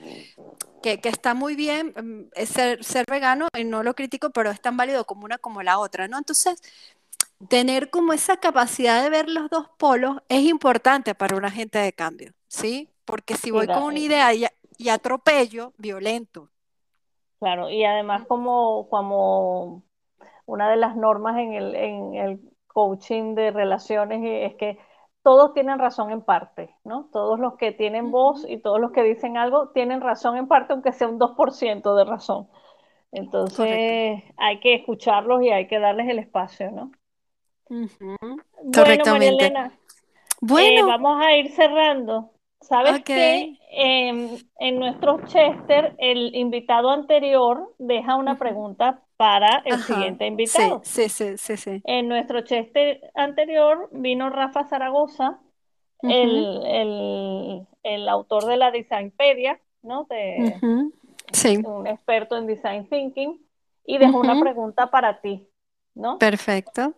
[0.82, 4.60] que, que está muy bien mm, ser, ser vegano y no lo critico, pero es
[4.60, 6.18] tan válido como una como la otra, ¿no?
[6.18, 6.60] Entonces,
[7.48, 11.92] tener como esa capacidad de ver los dos polos es importante para un agente de
[11.92, 12.88] cambio, ¿sí?
[13.04, 14.44] Porque si voy con una idea y,
[14.76, 16.50] y atropello, violento.
[17.40, 19.82] Claro, y además como, como
[20.44, 22.40] una de las normas en el, en el
[22.80, 24.78] coaching de relaciones es que
[25.22, 27.10] todos tienen razón en parte, ¿no?
[27.12, 30.72] Todos los que tienen voz y todos los que dicen algo tienen razón en parte,
[30.72, 32.48] aunque sea un 2% de razón.
[33.12, 36.90] Entonces hay que escucharlos y hay que darles el espacio, ¿no?
[37.68, 39.96] Bueno, María Elena, eh,
[40.40, 40.86] bueno.
[40.86, 42.30] vamos a ir cerrando.
[42.62, 50.80] ¿Sabes que en nuestro Chester el invitado anterior deja una pregunta para el siguiente invitado.
[50.82, 55.40] Sí, sí, sí, sí, En nuestro cheste anterior vino Rafa Zaragoza,
[56.00, 57.66] el,
[58.08, 60.04] autor de la Designpedia, ¿no?
[60.04, 60.56] De,
[61.32, 61.58] sí.
[61.58, 63.38] Un experto en Design Thinking,
[63.84, 65.46] y dejó una pregunta para ti,
[65.94, 66.16] ¿no?
[66.16, 66.94] Perfecto.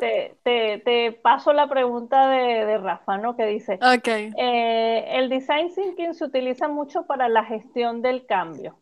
[0.00, 3.36] Te, paso la pregunta de, Rafa, ¿no?
[3.36, 4.32] Que dice, okay.
[4.38, 8.78] Eh, el Design Thinking se utiliza mucho para la gestión del cambio.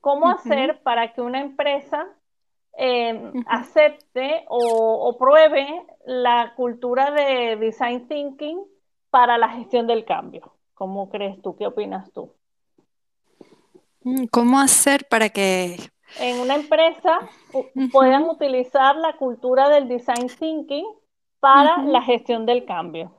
[0.00, 2.08] ¿Cómo hacer para que una empresa
[2.76, 8.60] Em, acepte o, pruebe la cultura de design thinking
[9.10, 10.52] para la gestión del cambio.
[10.74, 11.56] ¿Cómo crees tú?
[11.56, 12.32] ¿Qué opinas tú?
[14.02, 15.76] Mm, ¿Cómo hacer para que...
[16.18, 17.20] En una empresa
[17.92, 20.84] puedan utilizar la cultura del design thinking
[21.38, 23.12] para la gestión del cambio.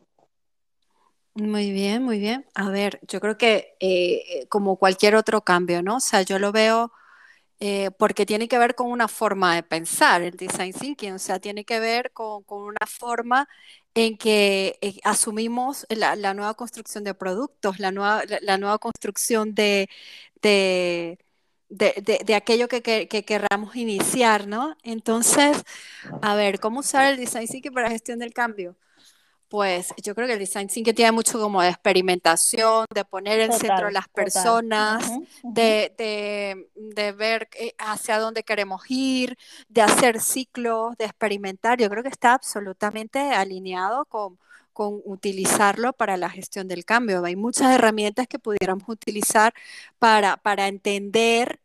[1.34, 2.46] Muy bien, muy bien.
[2.56, 5.98] A ver, yo creo que eh, como cualquier otro cambio, ¿no?
[5.98, 6.92] O sea, yo lo veo
[7.60, 11.40] eh, porque tiene que ver con una forma de pensar, el design thinking, o sea,
[11.40, 13.48] tiene que ver con, una forma
[13.94, 19.90] en que eh, asumimos la, nueva construcción de productos, la nueva, la, nueva construcción de,
[20.42, 21.18] de,
[21.70, 24.76] de, aquello que, que, que, queramos iniciar, ¿no?
[24.84, 25.64] Entonces,
[26.22, 28.76] a ver, ¿cómo usar el design thinking para gestión del cambio?
[29.48, 33.52] Pues yo creo que el design thinking tiene mucho como de experimentación, de poner en
[33.54, 35.10] centro a las personas,
[35.44, 39.38] De, ver hacia dónde queremos ir,
[39.70, 41.80] de hacer ciclos, de experimentar.
[41.80, 44.38] Yo creo que está absolutamente alineado con,
[44.74, 47.24] con utilizarlo para la gestión del cambio.
[47.24, 49.54] Hay muchas herramientas que pudiéramos utilizar
[50.00, 51.60] para, para entender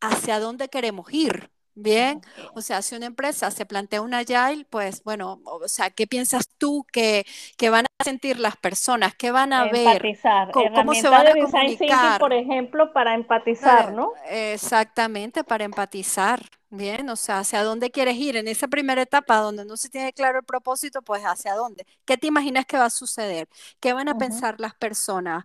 [0.00, 1.50] hacia dónde queremos ir.
[1.80, 2.20] Bien,
[2.54, 6.48] o sea, si una empresa se plantea un agile, pues bueno, o sea, ¿qué piensas
[6.58, 7.24] tú que,
[7.56, 9.14] que van a sentir las personas?
[9.14, 10.46] ¿Qué van a empatizar.
[10.46, 10.52] ver?
[10.54, 12.20] ¿Cómo, cómo se van a comunicar?
[12.20, 14.12] por ejemplo, para empatizar, ¿no?
[14.28, 16.40] Exactamente, para empatizar.
[16.70, 18.36] Bien, o sea, ¿hacia dónde quieres ir?
[18.36, 21.86] En esa primera etapa donde no se tiene claro el propósito, pues ¿hacia dónde?
[22.04, 23.48] ¿Qué te imaginas que va a suceder?
[23.80, 25.44] ¿Qué van a pensar las personas?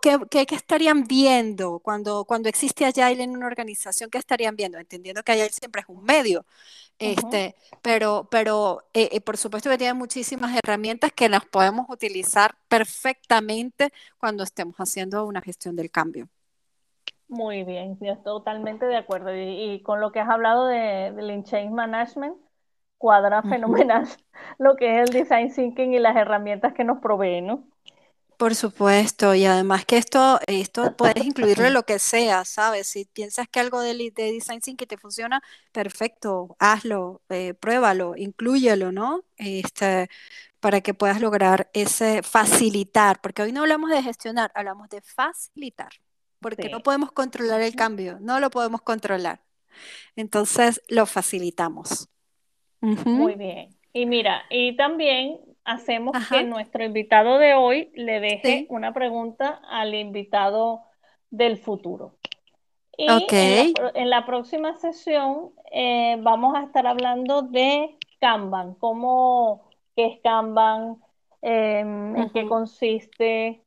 [0.00, 4.10] ¿Qué, qué, qué, estarían viendo cuando, cuando existe Agile en una organización?
[4.10, 4.78] ¿Qué estarían viendo?
[4.78, 6.46] Entendiendo que Agile siempre es un medio,
[7.00, 12.54] este, pero, pero eh, eh, por supuesto que tiene muchísimas herramientas que las podemos utilizar
[12.68, 16.28] perfectamente cuando estemos haciendo una gestión del cambio.
[17.28, 19.30] Muy bien, yo estoy totalmente de acuerdo.
[19.34, 22.36] Y, con lo que has hablado de, del Change Management,
[22.98, 24.06] cuadra fenomenal
[24.58, 27.64] lo que es el Design Thinking y las herramientas que nos provee, ¿no?
[28.36, 32.86] Por supuesto, y además que esto, esto puedes incluirlo en lo que sea, ¿sabes?
[32.86, 39.24] Si piensas que algo de design thinking te funciona, perfecto, hazlo, eh, pruébalo, inclúyelo, ¿no?
[39.36, 40.08] Este,
[40.60, 45.90] para que puedas lograr ese facilitar, porque hoy no hablamos de gestionar, hablamos de facilitar,
[46.40, 49.40] porque no podemos controlar el cambio, no lo podemos controlar.
[50.16, 52.08] Entonces lo facilitamos.
[52.80, 53.74] Muy bien.
[53.92, 59.60] Y mira, y también hacemos que nuestro invitado de hoy le deje sí, una pregunta
[59.68, 60.82] al invitado
[61.30, 62.16] del futuro.
[62.96, 69.69] Y la, en la próxima sesión eh, vamos a estar hablando de Kanban, cómo,
[70.00, 70.96] qué es Kanban,
[71.42, 73.62] em, en qué consiste.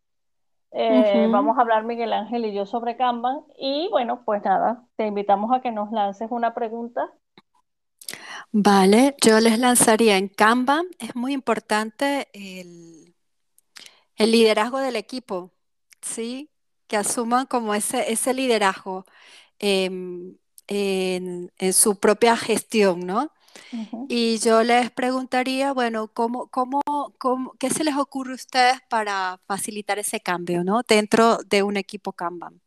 [0.71, 3.41] Eh, vamos a hablar Miguel Ángel y yo sobre Kanban.
[3.57, 7.13] Y bueno, pues nada, te invitamos a que nos lances una pregunta.
[8.51, 13.15] Vale, yo les lanzaría en Kanban, es muy importante el,
[14.15, 15.51] el liderazgo del equipo,
[16.01, 16.49] ¿sí?
[16.87, 19.05] Que asuman como ese, ese liderazgo
[19.59, 23.31] em, en, en su propia gestión, ¿no?
[24.07, 26.81] Y yo les preguntaría, bueno, ¿cómo, cómo,
[27.19, 30.81] cómo- qué se les ocurre a ustedes para facilitar ese cambio, ¿no?
[30.87, 32.61] Dentro de un equipo Kanban,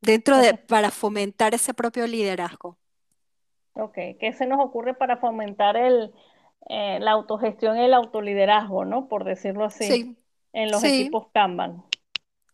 [0.00, 2.78] dentro de, para fomentar ese propio liderazgo.
[3.74, 6.12] Ok, ¿qué se nos ocurre para fomentar el,
[6.68, 9.08] eh, la autogestión y el autoliderazgo, ¿no?
[9.08, 10.16] Por decirlo así, Sí,
[10.52, 10.84] en los sí.
[10.84, 11.84] equipos Kanban.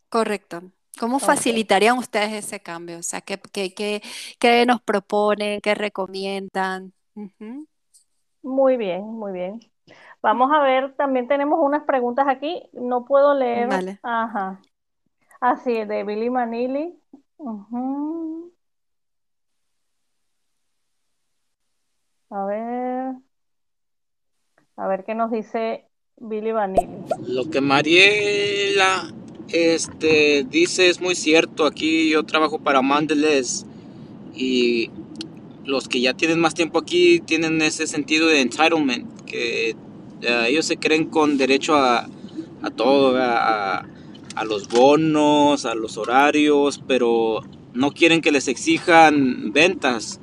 [0.09, 0.63] Correcto.
[0.99, 2.99] ¿Cómo facilitarían ustedes ese cambio?
[2.99, 4.03] O sea, ¿qué, qué, qué-
[4.39, 5.61] qué nos proponen?
[5.61, 6.93] ¿Qué recomiendan?
[8.43, 9.61] Muy bien, muy bien.
[10.23, 12.63] Vamos a ver, también tenemos unas preguntas aquí.
[12.73, 13.99] No puedo leer, Vale.
[14.03, 14.61] ajá,
[15.41, 16.99] así, de Billy Manili.
[17.39, 18.53] Ujú.
[22.31, 23.15] A ver,
[24.77, 26.89] a ver qué nos dice Billy Vanilli.
[27.27, 29.13] Lo que Mariela
[29.49, 31.67] este, dice es muy cierto.
[31.67, 33.67] Aquí yo trabajo para Mondelez
[34.33, 34.91] y
[35.71, 39.71] los que ya tienen más tiempo aquí tienen ese sentido de entitlement, que
[40.23, 42.09] eh, ellos se creen con derecho a,
[42.63, 43.87] a todo, a,
[44.35, 47.43] a los bonos, a los horarios, pero
[47.75, 50.21] no quieren que les exijan ventas,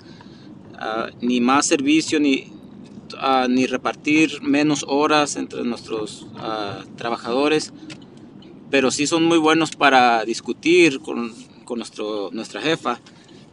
[0.76, 2.52] ah, ni más servicio, ni,
[3.18, 7.74] ah, ni repartir menos horas entre nuestros ah, trabajadores,
[8.70, 11.34] pero sí son muy buenos para discutir con,
[11.64, 13.00] con nuestro, nuestra jefa.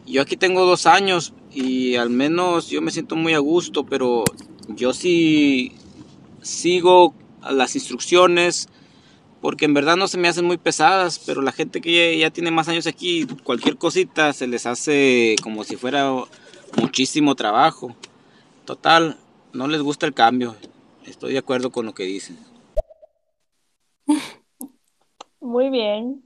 [0.06, 4.24] Yo aquí tengo dos años y al menos yo me siento muy a gusto, pero
[4.68, 5.72] yo sí
[6.42, 7.14] sigo
[7.50, 8.68] las instrucciones
[9.40, 12.30] porque en verdad no se me hacen muy pesadas, pero la gente que ya, ya
[12.30, 16.10] tiene más años aquí, cualquier cosita se les hace como si fuera
[16.80, 17.94] muchísimo trabajo.
[18.64, 19.18] Total,
[19.52, 20.56] no les gusta el cambio.
[21.04, 22.38] Estoy de acuerdo con lo que dicen.
[25.40, 26.22] Muy bien.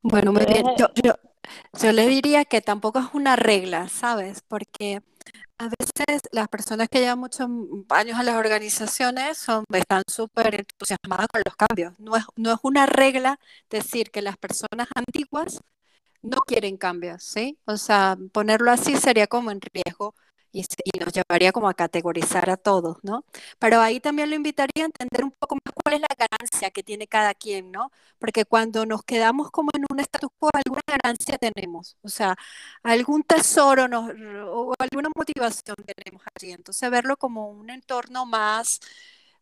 [0.00, 0.64] Bueno, muy bien.
[0.78, 1.14] Yo, yo,
[1.80, 4.42] yo le diría que tampoco es una regla, ¿sabes?
[4.48, 5.02] Porque
[5.58, 7.48] a veces las personas que llevan muchos
[7.90, 11.98] años en las organizaciones son, están súper entusiasmadas con los cambios.
[12.00, 13.38] No es, no es una regla
[13.70, 15.60] decir que las personas antiguas
[16.22, 17.58] no quieren cambios, ¿sí?
[17.66, 20.14] O sea, ponerlo así sería como en riesgo
[20.54, 23.24] y, se- y nos llevaría como a categorizar a todos, ¿no?
[23.58, 26.82] Pero ahí también lo invitaría a entender un poco más cuál es la ganancia que
[26.82, 27.90] tiene cada quien, ¿no?
[28.18, 32.36] Porque cuando nos quedamos como en un status quo, alguna ganancia tenemos, o sea,
[32.82, 33.86] algún tesoro
[34.50, 36.52] o alguna motivación tenemos allí.
[36.52, 38.80] Entonces, verlo como un entorno más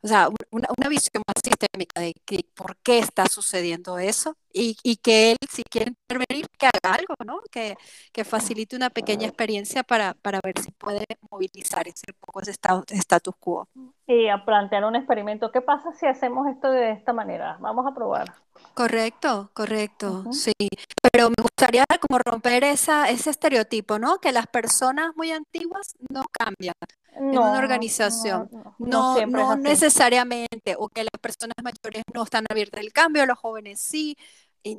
[0.03, 4.36] o sea, un- una, una visión más sistémica de que, por qué está sucediendo eso
[4.53, 7.40] y, y que él, si quiere intervenir, que haga algo, ¿no?
[7.50, 7.76] Que,
[8.12, 12.53] que facilite una pequeña experiencia para, para ver si puede movilizar ese poco ese
[12.90, 13.68] status quo.
[14.07, 15.50] y a plantear un experimento.
[15.53, 17.57] ¿Qué pasa si hacemos esto de esta manera?
[17.61, 18.34] Vamos a probar.
[18.74, 20.53] Correcto, correcto, sí.
[21.12, 24.18] Pero me gustaría como romper esa, ese estereotipo, ¿no?
[24.18, 26.74] Que las personas muy antiguas no cambian
[27.30, 28.50] en una No, no, no, organización.
[28.78, 33.80] no, no necesariamente, o que las personas mayores no están abiertas al cambio, los jóvenes
[33.80, 34.16] sí,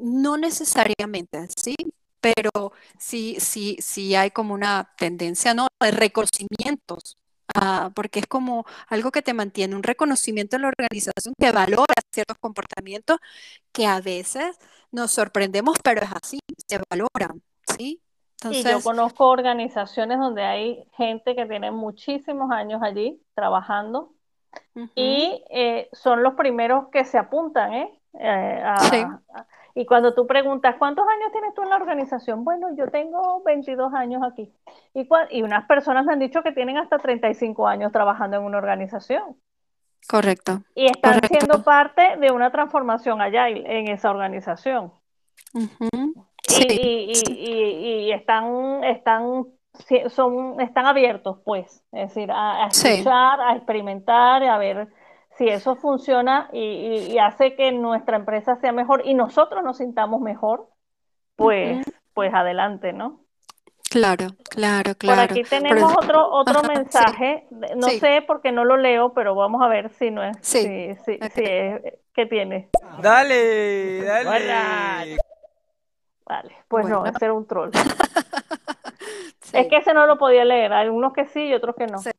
[0.02, 1.76] no necesariamente, ¿sí?
[2.22, 5.68] Pero sí, sí, sí hay como una tendencia, ¿no?
[5.80, 7.18] De reconocimientos,
[7.56, 11.94] ah, porque es como algo que te mantiene, un reconocimiento en la organización que valora
[12.14, 13.18] ciertos comportamientos
[13.74, 14.58] que a veces
[14.92, 17.44] nos sorprendemos, pero es así, se valoran,
[17.78, 18.03] ¿sí?
[18.50, 24.12] Y yo Entonces, conozco organizaciones donde hay gente que tiene muchísimos años allí trabajando
[24.96, 28.00] y eh, son los primeros que se apuntan, ¿eh?
[28.20, 32.44] Eh, sí, a- a- y cuando tú preguntas, ¿cuántos años tienes tú en la organización?
[32.44, 34.54] Bueno, yo tengo 22 años aquí.
[34.94, 38.60] Y, y unas personas me han dicho que tienen hasta 35 años trabajando en una
[38.60, 39.36] organización.
[40.08, 40.62] Correcto.
[40.76, 41.38] Y están correcto.
[41.40, 44.92] siendo parte de una transformación allá en esa organización.
[45.56, 45.70] Y,
[46.48, 49.46] Sí, y- y- sí, y- y están, están,
[50.10, 52.88] son, están abiertos, pues, es decir, a, a sí.
[52.90, 54.88] escuchar, a experimentar, a ver
[55.38, 59.78] si eso funciona y, y- y hace que nuestra empresa sea mejor y nosotros nos
[59.78, 60.68] sintamos mejor,
[61.36, 61.84] pues,
[62.14, 63.22] pues adelante, ¿no?
[63.90, 65.22] Claro, claro, Por claro.
[65.22, 68.00] aquí Pero- tenemos otro, otro Ajá, sí, mensaje, no sí.
[68.00, 71.12] sé porque no lo leo, pero vamos a ver si no es, Sí, si, si,
[71.24, 71.32] ok.
[71.34, 71.82] si es,
[72.14, 72.70] ¿qué tiene?
[73.02, 74.30] Dale, dale.
[74.30, 75.06] Hola.
[76.26, 77.72] Vale, pues no, ese era un troll.
[79.42, 81.86] Sí, Es que ese no lo podía leer, hay unos que sí y otros que
[81.86, 82.00] no.
[82.00, 82.12] sí,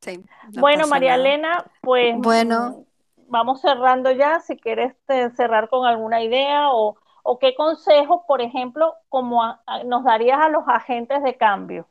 [0.00, 1.22] sí, no Bueno, María nada.
[1.22, 2.84] Elena, pues Bueno.
[3.28, 4.40] vamos cerrando ya.
[4.40, 4.94] Si quieres
[5.36, 10.38] cerrar con alguna idea o, o qué consejos, por ejemplo, como a- a- nos darías
[10.40, 11.86] a los agentes de cambio,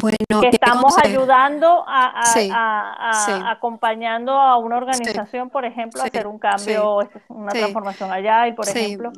[0.00, 1.08] Bueno, que ¿qué estamos consejo?
[1.08, 2.50] ayudando a, Sí,
[3.26, 3.32] sí.
[3.46, 6.98] acompañando a una organización, por ejemplo, a hacer un cambio,
[7.28, 9.12] una transformación allá y, por Sí, ejemplo.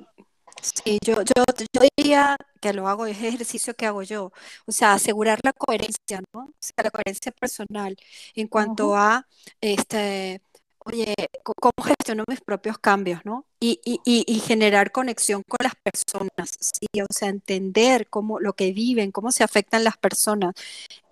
[0.62, 4.32] Sí, yo, yo, yo diría que lo hago, es ejercicio que hago yo.
[4.66, 6.40] O sea, asegurar la coherencia, ¿no?
[6.46, 7.96] O sea, la coherencia personal
[8.34, 9.26] en cuanto a,
[9.60, 10.42] este,
[10.80, 13.46] oye, cómo gestiono mis propios cambios, ¿no?
[13.60, 18.52] Y, y, y, y generar conexión con las personas, sí, o sea, entender cómo lo
[18.54, 20.54] que viven, cómo se afectan las personas,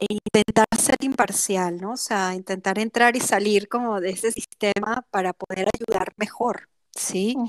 [0.01, 1.93] e intentar ser imparcial, ¿no?
[1.93, 7.41] O sea, intentar entrar y salir como de ese sistema para poder ayudar mejor, ¿sí?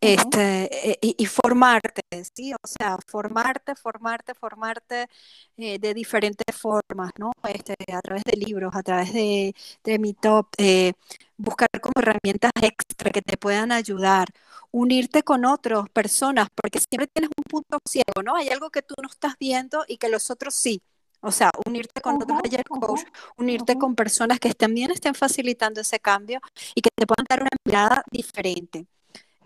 [0.00, 2.02] Este, eh, y, y formarte,
[2.34, 2.52] ¿sí?
[2.54, 5.08] O sea, formarte, formarte, formarte
[5.56, 7.32] eh, de diferentes formas, ¿no?
[7.48, 10.92] Este, a través de libros, a través de, de Meetup, eh,
[11.36, 14.28] buscar como herramientas extra que te puedan ayudar,
[14.70, 18.36] unirte con otras personas, porque siempre tienes un punto ciego, ¿no?
[18.36, 20.82] Hay algo que tú no estás viendo y que los otros sí.
[21.22, 23.02] O sea, unirte con otros ayer coach,
[23.36, 26.40] unirte con personas que también estén facilitando ese cambio
[26.74, 28.86] y que te puedan dar una mirada diferente.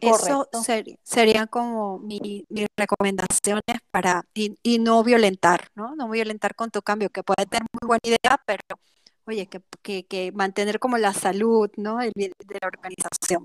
[0.00, 5.96] Eso ser- serían como mi- mis recomendaciones para, y, y no violentar, ¿no?
[5.96, 8.78] No violentar con tu cambio, que puede tener muy buena idea, pero
[9.26, 12.00] oye, que, que, que mantener como la salud, ¿no?
[12.02, 13.44] El de la organización.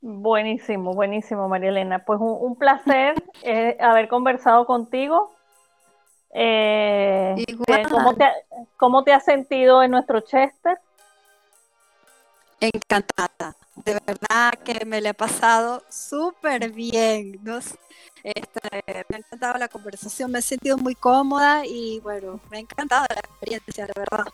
[0.00, 2.04] Buenísimo, buenísimo, María Elena.
[2.04, 5.35] Pues un, un placer eh, haber conversado contigo.
[6.38, 7.34] Eh,
[7.88, 8.34] ¿cómo te, ha-
[8.76, 10.78] cómo te has sentido en nuestro Chester?
[12.60, 13.54] Encantada.
[13.84, 17.38] De verdad que me la he pasado súper bien.
[17.42, 17.58] ¿no?
[18.22, 18.60] Este,
[19.08, 23.06] me ha encantado la conversación, me he sentido muy cómoda y bueno, me ha encantado
[23.08, 24.26] la experiencia, de verdad.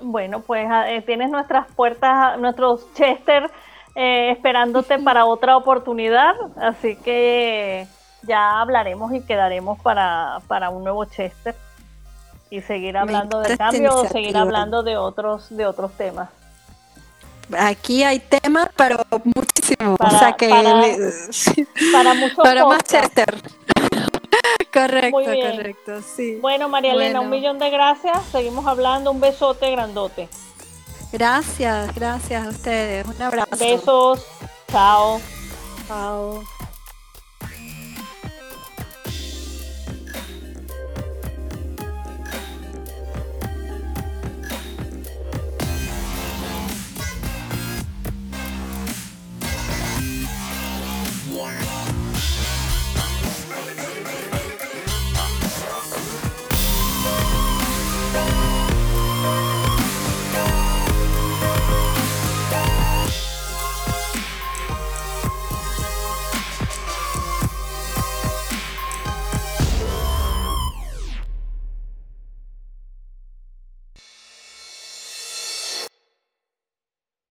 [0.00, 3.50] Bueno, pues ah, eh, tienes nuestras puertas, nuestros Chester
[3.94, 7.86] eh, esperándote para otra oportunidad, así que
[8.22, 11.54] ya hablaremos y quedaremos para, para un nuevo Chester
[12.50, 16.28] y seguir hablando del cambio o seguir hablando de otros, de otros temas.
[17.58, 19.94] Aquí hay temas, pero muchísimo.
[19.94, 20.82] o Para- sea que para-
[21.92, 22.82] Para muchos para más.
[22.84, 23.34] Chester.
[24.72, 26.38] correcto, correcto, sí.
[26.40, 28.18] Bueno, María Elena, un millón de gracias.
[28.30, 29.10] Seguimos hablando.
[29.10, 30.28] Un besote grandote.
[31.12, 33.06] Gracias, gracias a ustedes.
[33.06, 33.56] Un abrazo.
[33.58, 34.26] Besos.
[34.70, 35.20] Chao.
[35.88, 36.42] Chao.